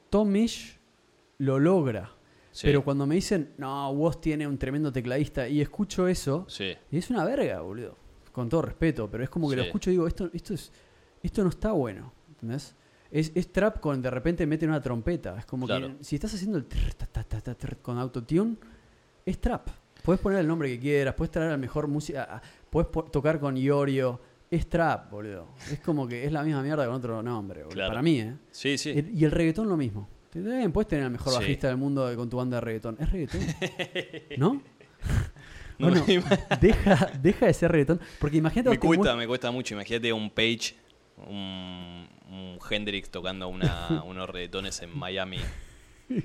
[0.10, 0.78] Tom Misch
[1.44, 2.12] lo logra.
[2.52, 2.68] Sí.
[2.68, 6.98] Pero cuando me dicen, no, vos tiene un tremendo tecladista, y escucho eso, Sí, y
[6.98, 7.98] es una verga, boludo.
[8.32, 10.72] Con todo respeto, pero es como que lo escucho y digo, esto, esto, es,
[11.22, 12.12] esto no está bueno.
[12.30, 12.76] ¿Entendés?
[13.12, 15.38] Es, es trap con de repente meten una trompeta.
[15.38, 15.98] Es como Claro.
[16.00, 18.56] que si estás haciendo el trr, ta, ta, ta, ta, trr con autotune,
[19.26, 19.68] es trap.
[20.04, 24.20] Puedes poner el nombre que quieras, puedes traer la mejor música, puedes tocar con Iorio.
[24.50, 25.50] Es trap, boludo.
[25.72, 27.74] Es como que es la misma mierda con otro nombre, boludo.
[27.76, 27.89] Claro.
[27.91, 28.36] Para mí, ¿eh?
[28.52, 28.89] sí, sí.
[28.91, 30.10] El- y el reggaetón lo mismo.
[30.34, 31.40] Te- Bien, puedes tener el mejor Sí.
[31.40, 32.98] bajista del mundo con tu banda de reggaetón.
[33.00, 33.42] Es reggaetón.
[34.38, 34.62] ¿No?
[35.80, 36.22] No bueno, me,
[36.62, 38.00] deja, deja de ser reggaetón.
[38.20, 39.74] Porque imagínate me cuesta, me cuesta mucho.
[39.74, 40.76] Imagínate un Page,
[41.28, 45.40] un, un Hendrix tocando una, unos reggaetones en Miami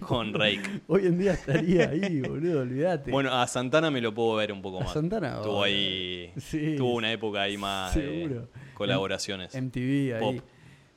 [0.00, 0.82] con Rake.
[0.86, 3.10] Hoy en día estaría ahí, boludo, olvídate.
[3.10, 4.92] Bueno, a Santana me lo puedo ver un poco A más.
[4.92, 6.30] Santana, Tuvo ahí.
[6.36, 6.74] Sí.
[6.76, 8.48] Tuvo una época ahí más de Seguro.
[8.74, 9.54] colaboraciones.
[9.54, 10.20] MTV ahí.
[10.20, 10.44] Pop.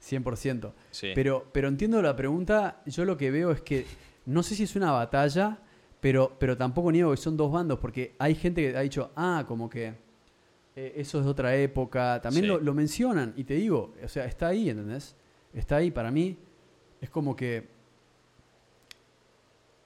[0.02, 0.74] 100%.
[0.91, 1.12] Sí.
[1.16, 3.86] Pero, pero entiendo la pregunta, yo lo que veo es que
[4.26, 5.60] no sé si es una batalla,
[5.99, 9.45] pero, pero tampoco niego que son dos bandos, porque hay gente que ha dicho, ah,
[9.47, 9.93] como que
[10.76, 12.47] eh, eso es de otra época, también Sí.
[12.47, 15.16] lo, lo mencionan, y te digo, o sea, está ahí, ¿entendés?
[15.54, 16.38] Está ahí, para mí
[17.02, 17.68] es como que,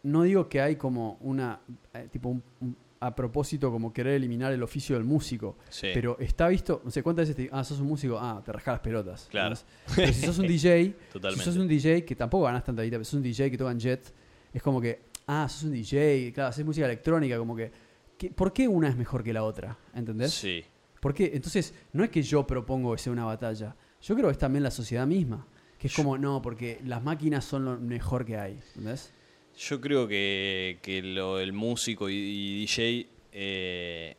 [0.03, 1.59] no digo que hay como una,
[1.93, 5.87] eh, tipo, un- un- a propósito como querer eliminar el oficio del músico, Sí.
[5.93, 8.51] pero está visto, no sé cuántas veces te digo, ah, sos un músico, ah, te
[8.51, 9.27] rascas las pelotas.
[9.29, 9.55] Claro.
[9.95, 10.95] Pero si sos un DJ,
[11.33, 13.71] si sos un DJ que tampoco ganas tanta guita, pero sos un DJ que toca
[13.71, 14.13] en jet,
[14.53, 17.71] es como que, ah, sos un DJ, claro, haces música electrónica, como que,
[18.17, 19.77] ¿qué- ¿por qué una es mejor que la otra?
[19.93, 20.33] ¿Entendés?
[20.33, 20.63] Sí.
[21.01, 21.31] ¿Por qué?
[21.33, 24.63] Entonces, no es que yo propongo que sea una batalla, yo creo que es también
[24.63, 25.45] la sociedad misma,
[25.77, 29.11] que es como, no, porque las máquinas son lo mejor que hay, ¿entendés?
[29.57, 34.15] Yo creo que, que lo, el músico y, y DJ, eh,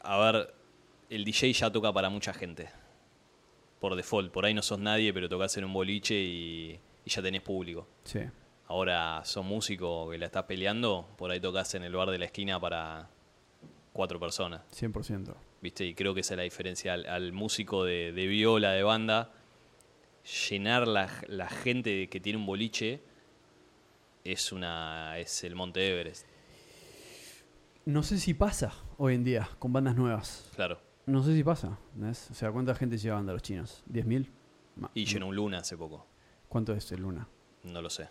[0.00, 0.54] a ver,
[1.10, 2.68] el DJ ya toca para mucha gente.
[3.80, 7.22] Por default, por ahí no sos nadie, pero tocas en un boliche y, y ya
[7.22, 7.86] tenés público.
[8.04, 8.20] Sí,
[8.68, 12.24] Ahora sos músico que la estás peleando, por ahí tocas en el bar de la
[12.24, 13.08] esquina para
[13.92, 14.62] cuatro personas.
[14.72, 15.34] 100%.
[15.60, 15.84] ¿Viste?
[15.84, 19.32] Y creo que esa es la diferencia al, al músico de, de viola, de banda.
[20.48, 23.00] Llenar la, la gente que tiene un boliche
[24.32, 26.26] es una es el Monte Everest.
[27.84, 30.50] No sé si pasa hoy en día con bandas nuevas.
[30.56, 30.78] Claro.
[31.06, 31.78] No sé si pasa.
[32.00, 33.84] O sea, ¿cuánta gente lleva banda los chinos?
[33.90, 34.28] ¿10.000?
[34.76, 36.04] Ma- Y llenó un Luna hace poco.
[36.48, 37.28] ¿Cuánto es el Luna?
[37.62, 38.08] No lo sé.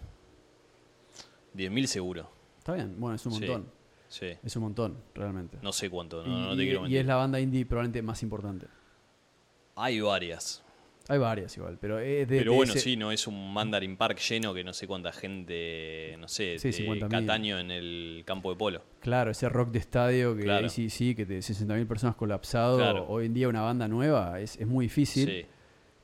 [1.56, 2.30] 10.000 seguro.
[2.58, 3.72] Está bien, bueno, es un montón.
[4.08, 4.28] Sí.
[4.44, 5.58] Es un montón, realmente.
[5.62, 7.00] No sé cuánto, y, no, te y- quiero y mentir.
[7.00, 8.68] es la banda indie probablemente más importante.
[9.76, 10.64] Hay varias.
[11.08, 13.96] Hay varias igual, pero es de, Pero de bueno, ese- sí, no es un Mandarin
[13.96, 17.10] Park lleno que no sé cuánta gente, no sé, Sí, de 50.000.
[17.10, 18.82] Cataño en el campo de polo.
[19.02, 20.68] Claro, ese rock de estadio que Claro.
[20.68, 22.78] sí, sí, que de 60.000 personas colapsado.
[22.78, 23.06] Claro.
[23.08, 25.30] Hoy en día una banda nueva es, es muy difícil.
[25.30, 25.46] Sí.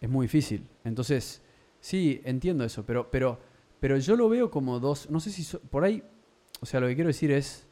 [0.02, 0.68] Es muy difícil.
[0.84, 1.41] Entonces,
[1.80, 3.39] sí, entiendo eso, pero, pero,
[3.80, 5.10] pero yo lo veo como dos.
[5.10, 6.04] No sé si so- por ahí.
[6.60, 7.68] O sea, lo que quiero decir es.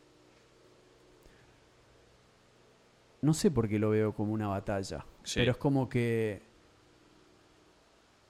[3.21, 5.05] No sé por qué lo veo como una batalla.
[5.23, 5.39] Sí.
[5.41, 6.41] Pero es como que.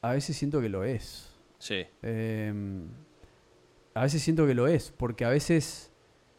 [0.01, 1.29] A veces siento que lo es.
[1.57, 2.53] Sí, Eh,
[3.93, 5.91] a veces siento que lo es, porque a veces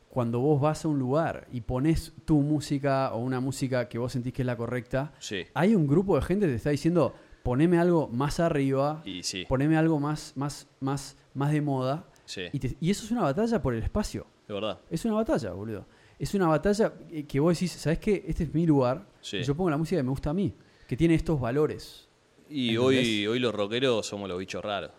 [0.09, 4.13] cuando vos vas a un lugar y pones tu música o una música que vos
[4.13, 5.45] sentís que es la correcta, sí.
[5.55, 9.45] hay un grupo de gente que te está diciendo, poneme algo más arriba, Y sí,
[9.49, 12.07] poneme algo más, más, más, más de moda.
[12.25, 14.27] sí, Y, te- y eso es una batalla por el espacio.
[14.49, 14.81] de verdad.
[14.91, 15.87] Es una batalla, boludo.
[16.19, 16.93] Es una batalla
[17.29, 18.25] que vos decís, ¿sabes qué?
[18.27, 19.07] Este es mi lugar.
[19.21, 19.43] Sí.
[19.43, 20.55] Yo pongo la música que me gusta a mí,
[20.89, 22.09] que tiene estos valores.
[22.51, 23.07] Y ¿Entendés?
[23.07, 24.91] hoy, hoy los rockeros somos los bichos raros.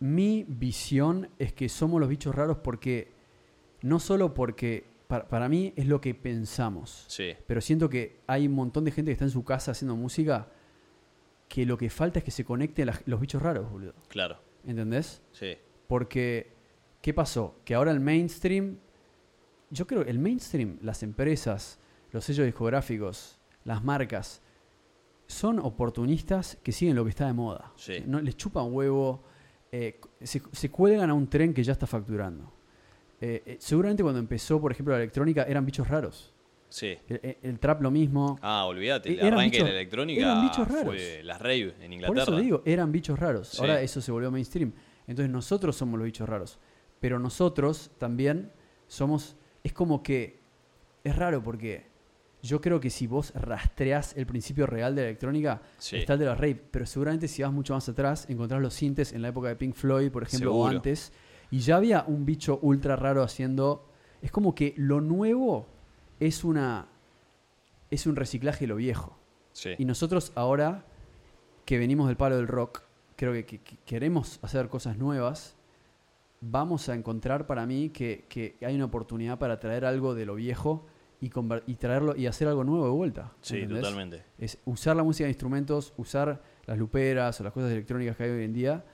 [0.00, 3.12] Mi visión es que somos los bichos raros porque,
[3.82, 8.46] no solo porque, para, para mí es lo que pensamos, Sí, pero siento que hay
[8.46, 10.48] un montón de gente que está en su casa haciendo música
[11.48, 13.94] que lo que falta es que se conecten las- los bichos raros, boludo.
[14.08, 14.38] claro.
[14.66, 15.22] ¿Entendés?
[15.32, 15.56] Sí,
[15.88, 16.52] Porque,
[17.02, 17.56] ¿qué pasó?
[17.64, 18.76] Que ahora el mainstream,
[19.70, 21.78] yo creo que el mainstream, las empresas,
[22.12, 24.42] los sellos discográficos, las marcas,
[25.30, 27.72] son oportunistas que siguen lo que está de moda.
[27.76, 28.02] Sí.
[28.06, 29.22] No, les chupan huevo,
[29.72, 32.52] eh, se, se cuelgan a un tren que ya está facturando.
[33.20, 36.32] Eh, eh, seguramente cuando empezó, por ejemplo, la electrónica, eran bichos raros.
[36.68, 36.96] sí.
[37.42, 38.38] El, trap lo mismo.
[38.42, 40.84] Ah, olvídate, E- el eran arranque bichos- de la electrónica eran bichos raros.
[40.84, 42.22] fue las rave en Por Inglaterra.
[42.22, 43.48] eso digo, eran bichos raros.
[43.48, 43.58] Sí.
[43.60, 44.72] Ahora eso se volvió mainstream.
[45.06, 46.58] Entonces nosotros somos los bichos raros.
[47.00, 48.50] Pero nosotros también
[48.86, 49.36] somos...
[49.64, 50.38] Es como que...
[51.04, 51.86] Es raro porque
[52.42, 55.96] yo creo que si vos rastreás el principio real de la electrónica, Sí.
[55.96, 56.62] está el de la rave.
[56.70, 59.74] Pero seguramente si vas mucho más atrás, encontrás los sintes en la época de Pink
[59.74, 61.12] Floyd, por ejemplo, o antes.
[61.50, 63.86] Y ya había un bicho ultra raro haciendo...
[64.22, 65.66] Es como que lo nuevo
[66.18, 66.86] es una...
[67.90, 69.16] Es un reciclaje de lo viejo.
[69.52, 70.84] Sí, Y nosotros ahora
[71.64, 72.82] que venimos del palo del rock,
[73.16, 75.56] creo que, que- que queremos hacer cosas nuevas,
[76.40, 80.36] vamos a encontrar para mí que, que hay una oportunidad para traer algo de lo
[80.36, 80.86] viejo
[81.20, 83.32] y, traerlo y hacer algo nuevo de vuelta.
[83.40, 83.82] sí, ¿entendés?
[83.82, 84.24] totalmente.
[84.38, 88.30] Es usar la música de instrumentos, usar las luperas o las cosas electrónicas que hay
[88.30, 88.84] hoy en día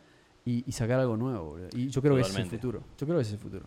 [0.44, 1.50] y, y sacar algo nuevo.
[1.50, 1.68] boludo.
[1.72, 2.82] Y yo creo que ese es el futuro.
[2.98, 3.66] Yo creo que ese es el futuro.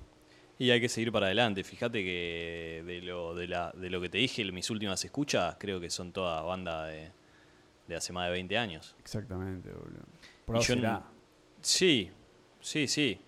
[0.58, 1.64] Y hay que seguir para adelante.
[1.64, 5.80] Fíjate que de lo, de la, de lo que te dije, mis últimas escuchas, creo
[5.80, 7.12] que son toda banda de,
[7.88, 8.96] de hace más de 20 años.
[9.00, 10.04] Exactamente, boludo.
[10.46, 11.04] Por yo
[11.62, 12.10] Sí,
[12.60, 13.22] sí, sí.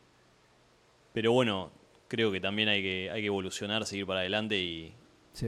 [1.13, 1.71] Pero bueno,
[2.09, 4.93] creo que también hay que, hay que evolucionar, seguir para adelante y,
[5.33, 5.47] Sí.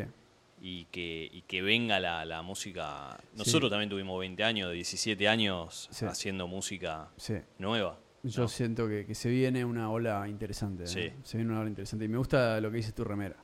[0.61, 3.19] y que, y que venga la, la música.
[3.35, 6.05] Nosotros también tuvimos 20 años, 17 años Sí.
[6.05, 7.09] haciendo música
[7.57, 7.99] nueva.
[8.23, 8.47] Yo ¿no?
[8.47, 10.83] siento que, que se viene una ola interesante.
[10.85, 11.13] ¿eh?
[11.23, 12.05] Se viene una ola interesante.
[12.05, 13.35] Y me gusta lo que dice tu remera.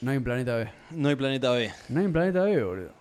[0.00, 0.68] No hay un planeta B.
[0.90, 1.70] No hay planeta B.
[1.88, 2.92] No hay un planeta B, boludo.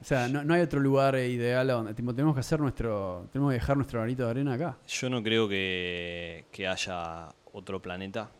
[0.00, 3.26] O sea, no, no hay otro lugar ideal a donde tipo, tenemos que hacer nuestro.
[3.32, 4.78] Tenemos que dejar nuestro granito de arena acá.
[4.86, 8.30] Yo no creo que, que haya otro planeta.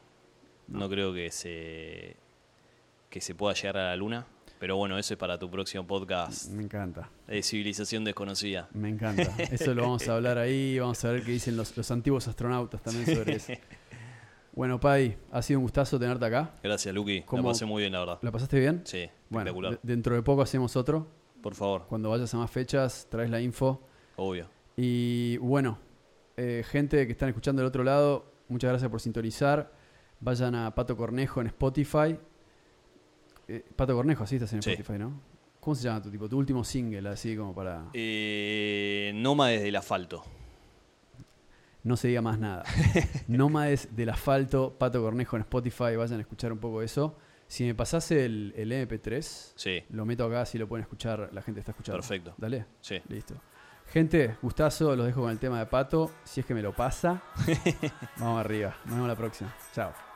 [0.69, 0.87] No.
[0.91, 2.15] creo que se,
[3.11, 4.27] que se pueda llegar a la Luna.
[4.59, 7.09] Pero bueno, eso es para tu próximo podcast Me encanta.
[7.29, 8.69] de civilización desconocida.
[8.73, 9.23] Me encanta.
[9.53, 10.79] Eso lo vamos a hablar ahí.
[10.81, 13.53] Vamos a ver qué dicen los, los antiguos astronautas también sobre eso.
[14.53, 16.51] Bueno, Pai, ha sido un gustazo tenerte acá.
[16.61, 17.21] Gracias, Luqui.
[17.21, 18.19] La ¿Cómo- pasé muy bien, la verdad.
[18.23, 18.83] ¿La pasaste bien?
[18.85, 19.73] Sí, Bueno, espectacular.
[19.75, 21.07] de- dentro de poco hacemos otro.
[21.41, 23.81] Por favor, Cuando vayas a más fechas, traes la info.
[24.17, 24.49] obvio.
[24.77, 25.79] Y bueno,
[26.37, 29.73] eh, gente que están escuchando del otro lado, muchas gracias por sintonizar.
[30.19, 32.19] Vayan a Pato Cornejo en Spotify.
[33.49, 34.71] Eh, Pato Cornejo, así estás en Sí.
[34.71, 35.21] Spotify, ¿no?
[35.61, 36.29] ¿Cómo se llama tu tipo?
[36.29, 37.87] Tu último single, así como para...
[37.93, 40.23] Eh, Nómades del asfalto.
[41.83, 42.65] No se diga más nada.
[43.29, 47.17] Nómades del asfalto, Pato Cornejo en Spotify, vayan a escuchar un poco eso.
[47.47, 51.41] Si me pasase el, el MP3, Sí, lo meto acá, si lo pueden escuchar, la
[51.43, 51.99] gente está escuchando.
[52.01, 52.35] Perfecto.
[52.37, 53.01] Dale, sí.
[53.09, 53.35] listo.
[53.87, 56.11] Gente, gustazo, los dejo con el tema de Pato.
[56.25, 57.23] Si es que me lo pasa,
[58.19, 58.77] vamos arriba.
[58.85, 59.55] Nos vemos la próxima.
[59.75, 60.08] Chao.